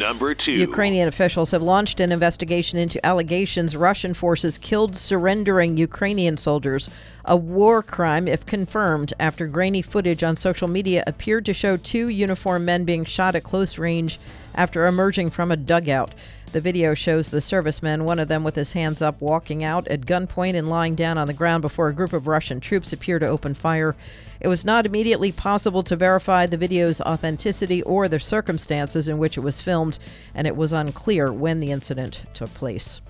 Number 0.00 0.34
two. 0.34 0.52
Ukrainian 0.52 1.08
officials 1.08 1.50
have 1.50 1.62
launched 1.62 2.00
an 2.00 2.12
investigation 2.12 2.78
into 2.78 3.04
allegations 3.04 3.76
Russian 3.76 4.14
forces 4.14 4.56
killed 4.56 4.96
surrendering 4.96 5.76
Ukrainian 5.76 6.36
soldiers, 6.36 6.88
a 7.24 7.36
war 7.36 7.82
crime 7.82 8.26
if 8.26 8.46
confirmed, 8.46 9.12
after 9.20 9.46
grainy 9.46 9.82
footage 9.82 10.22
on 10.22 10.36
social 10.36 10.68
media 10.68 11.04
appeared 11.06 11.44
to 11.46 11.52
show 11.52 11.76
two 11.76 12.08
uniformed 12.08 12.64
men 12.64 12.84
being 12.84 13.04
shot 13.04 13.34
at 13.34 13.44
close 13.44 13.76
range 13.78 14.18
after 14.54 14.86
emerging 14.86 15.30
from 15.30 15.50
a 15.50 15.56
dugout. 15.56 16.12
The 16.52 16.60
video 16.60 16.94
shows 16.94 17.30
the 17.30 17.40
servicemen, 17.40 18.04
one 18.04 18.18
of 18.18 18.26
them 18.26 18.42
with 18.42 18.56
his 18.56 18.72
hands 18.72 19.02
up, 19.02 19.20
walking 19.20 19.62
out 19.62 19.86
at 19.86 20.00
gunpoint 20.00 20.56
and 20.56 20.68
lying 20.68 20.96
down 20.96 21.16
on 21.16 21.28
the 21.28 21.32
ground 21.32 21.62
before 21.62 21.88
a 21.88 21.94
group 21.94 22.12
of 22.12 22.26
Russian 22.26 22.58
troops 22.58 22.92
appear 22.92 23.20
to 23.20 23.26
open 23.28 23.54
fire. 23.54 23.94
It 24.40 24.48
was 24.48 24.64
not 24.64 24.84
immediately 24.84 25.30
possible 25.30 25.84
to 25.84 25.94
verify 25.94 26.46
the 26.46 26.56
video's 26.56 27.00
authenticity 27.02 27.82
or 27.84 28.08
the 28.08 28.18
circumstances 28.18 29.08
in 29.08 29.18
which 29.18 29.36
it 29.36 29.42
was 29.42 29.60
filmed, 29.60 30.00
and 30.34 30.44
it 30.44 30.56
was 30.56 30.72
unclear 30.72 31.32
when 31.32 31.60
the 31.60 31.70
incident 31.70 32.24
took 32.34 32.52
place. 32.54 33.00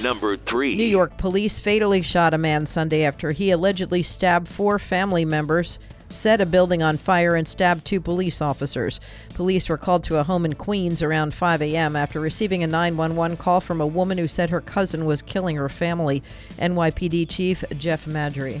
Number 0.00 0.36
three. 0.36 0.76
New 0.76 0.84
York 0.84 1.18
police 1.18 1.58
fatally 1.58 2.02
shot 2.02 2.32
a 2.32 2.38
man 2.38 2.64
Sunday 2.64 3.02
after 3.02 3.32
he 3.32 3.50
allegedly 3.50 4.04
stabbed 4.04 4.46
four 4.46 4.78
family 4.78 5.24
members, 5.24 5.80
set 6.08 6.40
a 6.40 6.46
building 6.46 6.82
on 6.82 6.96
fire, 6.96 7.34
and 7.34 7.46
stabbed 7.46 7.84
two 7.84 8.00
police 8.00 8.40
officers. 8.40 9.00
Police 9.30 9.68
were 9.68 9.78
called 9.78 10.04
to 10.04 10.18
a 10.18 10.22
home 10.22 10.44
in 10.44 10.54
Queens 10.54 11.02
around 11.02 11.34
5 11.34 11.62
a.m. 11.62 11.96
after 11.96 12.20
receiving 12.20 12.62
a 12.62 12.66
911 12.66 13.36
call 13.36 13.60
from 13.60 13.80
a 13.80 13.86
woman 13.86 14.18
who 14.18 14.28
said 14.28 14.50
her 14.50 14.60
cousin 14.60 15.06
was 15.06 15.22
killing 15.22 15.56
her 15.56 15.68
family. 15.68 16.22
NYPD 16.58 17.28
Chief 17.28 17.64
Jeff 17.78 18.06
Maddrey. 18.06 18.60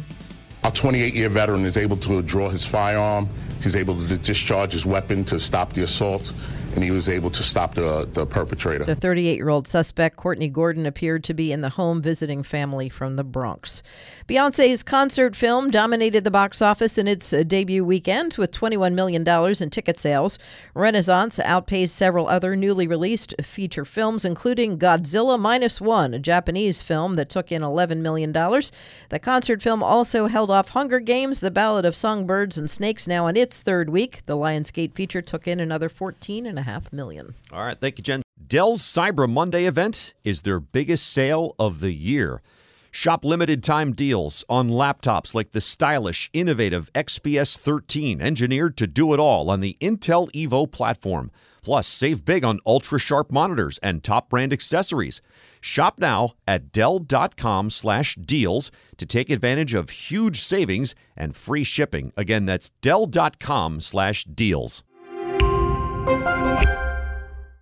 Our 0.62 0.70
28 0.70 1.14
year 1.14 1.28
veteran 1.28 1.66
is 1.66 1.76
able 1.76 1.98
to 1.98 2.22
draw 2.22 2.48
his 2.48 2.64
firearm, 2.64 3.28
he's 3.62 3.76
able 3.76 3.94
to 3.96 4.16
discharge 4.16 4.72
his 4.72 4.86
weapon 4.86 5.24
to 5.24 5.38
stop 5.38 5.74
the 5.74 5.82
assault 5.82 6.32
and 6.74 6.82
he 6.82 6.90
was 6.90 7.08
able 7.08 7.30
to 7.30 7.42
stop 7.42 7.74
the, 7.74 8.08
the 8.12 8.26
perpetrator. 8.26 8.84
The 8.84 8.94
38 8.94 9.36
year 9.36 9.48
old 9.48 9.68
suspect, 9.68 10.16
Courtney 10.16 10.48
Gordon, 10.48 10.86
appeared 10.86 11.22
to 11.24 11.34
be 11.34 11.52
in 11.52 11.60
the 11.60 11.68
home 11.68 12.02
visiting 12.02 12.42
family 12.42 12.88
from 12.88 13.16
the 13.16 13.24
Bronx. 13.24 13.82
Beyonce's 14.26 14.82
concert 14.82 15.36
film 15.36 15.70
dominated 15.70 16.24
the 16.24 16.30
box 16.30 16.60
office 16.60 16.98
in 16.98 17.06
its 17.06 17.32
uh, 17.32 17.44
debut 17.44 17.84
weekend 17.84 18.34
with 18.38 18.50
$21 18.50 18.94
million 18.94 19.26
in 19.62 19.70
ticket 19.70 19.98
sales. 19.98 20.38
Renaissance 20.74 21.38
outpaced 21.38 21.94
several 21.94 22.28
other 22.28 22.56
newly 22.56 22.88
released 22.88 23.34
feature 23.42 23.84
films, 23.84 24.24
including 24.24 24.78
Godzilla 24.78 25.38
Minus 25.38 25.80
One, 25.80 26.12
a 26.12 26.18
Japanese 26.18 26.82
film 26.82 27.14
that 27.14 27.28
took 27.28 27.52
in 27.52 27.62
$11 27.62 27.98
million. 27.98 28.32
The 28.32 29.20
concert 29.22 29.62
film 29.62 29.82
also 29.82 30.26
held 30.26 30.50
off 30.50 30.70
Hunger 30.70 30.98
Games, 30.98 31.40
The 31.40 31.50
Ballad 31.50 31.84
of 31.84 31.94
Songbirds 31.94 32.58
and 32.58 32.68
Snakes, 32.68 33.06
now 33.06 33.28
in 33.28 33.36
its 33.36 33.60
third 33.60 33.90
week. 33.90 34.22
The 34.26 34.36
Lionsgate 34.36 34.94
feature 34.94 35.22
took 35.22 35.46
in 35.46 35.60
another 35.60 35.88
14 35.88 36.46
and 36.46 36.58
a 36.58 36.63
half 36.64 36.92
million. 36.92 37.34
All 37.52 37.64
right, 37.64 37.78
thank 37.78 37.98
you, 37.98 38.04
Jen. 38.04 38.22
Dell's 38.46 38.82
Cyber 38.82 39.30
Monday 39.30 39.64
event 39.64 40.14
is 40.24 40.42
their 40.42 40.60
biggest 40.60 41.06
sale 41.06 41.54
of 41.58 41.80
the 41.80 41.92
year. 41.92 42.42
Shop 42.90 43.24
limited 43.24 43.64
time 43.64 43.92
deals 43.92 44.44
on 44.48 44.70
laptops 44.70 45.34
like 45.34 45.50
the 45.50 45.60
stylish, 45.60 46.30
innovative 46.32 46.92
XPS 46.92 47.58
13, 47.58 48.20
engineered 48.20 48.76
to 48.76 48.86
do 48.86 49.12
it 49.12 49.18
all 49.18 49.50
on 49.50 49.60
the 49.60 49.76
Intel 49.80 50.30
Evo 50.30 50.70
platform. 50.70 51.32
Plus, 51.62 51.88
save 51.88 52.24
big 52.24 52.44
on 52.44 52.60
ultra 52.64 53.00
sharp 53.00 53.32
monitors 53.32 53.78
and 53.78 54.04
top 54.04 54.28
brand 54.28 54.52
accessories. 54.52 55.20
Shop 55.60 55.98
now 55.98 56.34
at 56.46 56.70
Dell.com 56.70 57.70
slash 57.70 58.14
deals 58.14 58.70
to 58.98 59.06
take 59.06 59.30
advantage 59.30 59.74
of 59.74 59.90
huge 59.90 60.40
savings 60.40 60.94
and 61.16 61.34
free 61.34 61.64
shipping. 61.64 62.12
Again, 62.16 62.44
that's 62.44 62.70
Dell.com 62.80 63.80
slash 63.80 64.24
deals. 64.24 64.84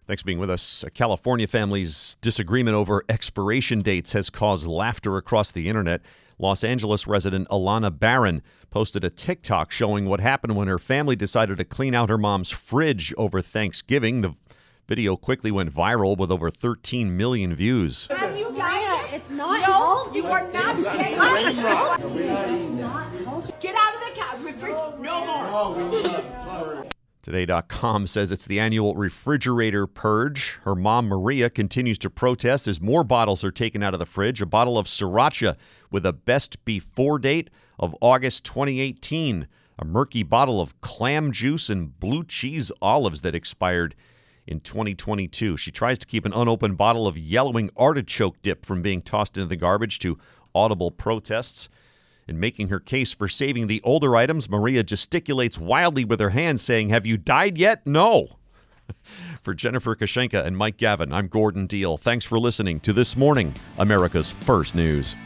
Thanks 0.05 0.23
for 0.23 0.27
being 0.27 0.41
with 0.41 0.51
us. 0.51 0.83
A 0.83 0.91
California 0.91 1.47
family's 1.47 2.17
disagreement 2.21 2.75
over 2.75 3.05
expiration 3.09 3.83
dates 3.83 4.13
has 4.13 4.31
caused 4.31 4.67
laughter 4.67 5.17
across 5.17 5.53
the 5.53 5.69
internet. 5.69 6.03
Los 6.39 6.65
Angeles 6.65 7.07
resident 7.07 7.47
Alana 7.51 7.97
Barron 7.97 8.43
posted 8.71 9.05
a 9.05 9.11
TikTok 9.11 9.71
showing 9.71 10.07
what 10.07 10.19
happened 10.19 10.57
when 10.57 10.67
her 10.67 10.81
family 10.81 11.15
decided 11.15 11.59
to 11.59 11.65
clean 11.65 11.95
out 11.95 12.11
her 12.11 12.19
mom's 12.19 12.51
fridge 12.51 13.15
over 13.17 13.41
Thanksgiving. 13.41 14.23
The 14.23 14.35
video 14.89 15.17
quickly 15.17 15.53
went 15.53 15.73
viral 15.73 16.17
with 16.17 16.33
over 16.33 16.51
13 16.51 17.17
million 17.17 17.55
views. 17.55 18.09
Have 18.09 18.37
you 18.37 18.57
guys? 18.57 19.15
It's 19.15 19.31
not 19.31 19.61
no, 19.69 20.13
you 20.13 20.27
are 20.27 20.51
not 20.51 20.83
getting 20.83 21.19
Get 23.61 23.77
out 23.77 23.95
of 23.95 24.01
the 24.01 24.67
car. 24.67 24.99
No 24.99 25.25
more. 25.25 26.87
Today.com 27.23 28.09
says 28.09 28.33
it's 28.33 28.47
the 28.47 28.59
annual 28.59 28.97
refrigerator 28.97 29.87
purge. 29.87 30.59
Her 30.65 30.75
mom, 30.75 31.07
Maria, 31.07 31.51
continues 31.51 31.97
to 31.99 32.11
protest 32.11 32.67
as 32.67 32.81
more 32.81 33.05
bottles 33.05 33.45
are 33.45 33.53
taken 33.53 33.81
out 33.81 33.95
of 33.95 34.01
the 34.01 34.07
fridge. 34.07 34.43
A 34.43 34.47
bottle 34.47 34.77
of 34.77 34.89
Sriracha 34.89 35.57
with 35.93 36.05
a 36.05 36.13
best 36.13 36.65
before 36.65 37.21
date 37.21 37.49
of 37.79 37.95
August 38.01 38.45
2018. 38.47 39.47
A 39.79 39.85
murky 39.85 40.25
bottle 40.25 40.61
of 40.61 40.81
clam 40.81 41.31
juice 41.31 41.71
and 41.71 41.97
blue 42.01 42.25
cheese 42.25 42.73
olives 42.83 43.21
that 43.21 43.37
expired 43.37 43.95
in 44.49 44.59
2022. 44.59 45.57
She 45.57 45.71
tries 45.71 46.01
to 46.01 46.09
keep 46.09 46.25
an 46.25 46.33
unopened 46.33 46.77
bottle 46.77 47.07
of 47.07 47.17
yellowing 47.17 47.71
artichoke 47.77 48.43
dip 48.43 48.67
from 48.67 48.83
being 48.83 49.01
tossed 49.01 49.37
into 49.37 49.47
the 49.47 49.55
garbage 49.55 50.01
to 50.01 50.19
audible 50.57 50.91
protests. 50.91 51.69
In 52.29 52.39
making 52.39 52.69
her 52.69 52.79
case 52.79 53.13
for 53.13 53.29
saving 53.29 53.67
the 53.67 53.81
older 53.83 54.15
items, 54.15 54.49
Maria 54.49 54.85
gesticulates 54.85 55.59
wildly 55.59 56.05
with 56.05 56.21
her 56.21 56.31
hands, 56.31 56.63
saying, 56.63 56.91
Have 56.91 57.05
you 57.05 57.17
died 57.17 57.59
yet? 57.59 57.85
No. 57.87 58.39
for 59.43 59.55
Jennifer 59.55 59.97
Kushinka 59.97 60.45
and 60.45 60.57
Mike 60.57 60.77
Gavin, 60.77 61.13
I'm 61.13 61.27
Gordon 61.27 61.67
Deal. 61.67 61.97
Thanks 61.97 62.25
for 62.25 62.39
listening 62.39 62.81
to 62.81 62.93
This 62.93 63.17
Morning, 63.17 63.55
America's 63.79 64.31
First 64.31 64.75
News. 64.75 65.17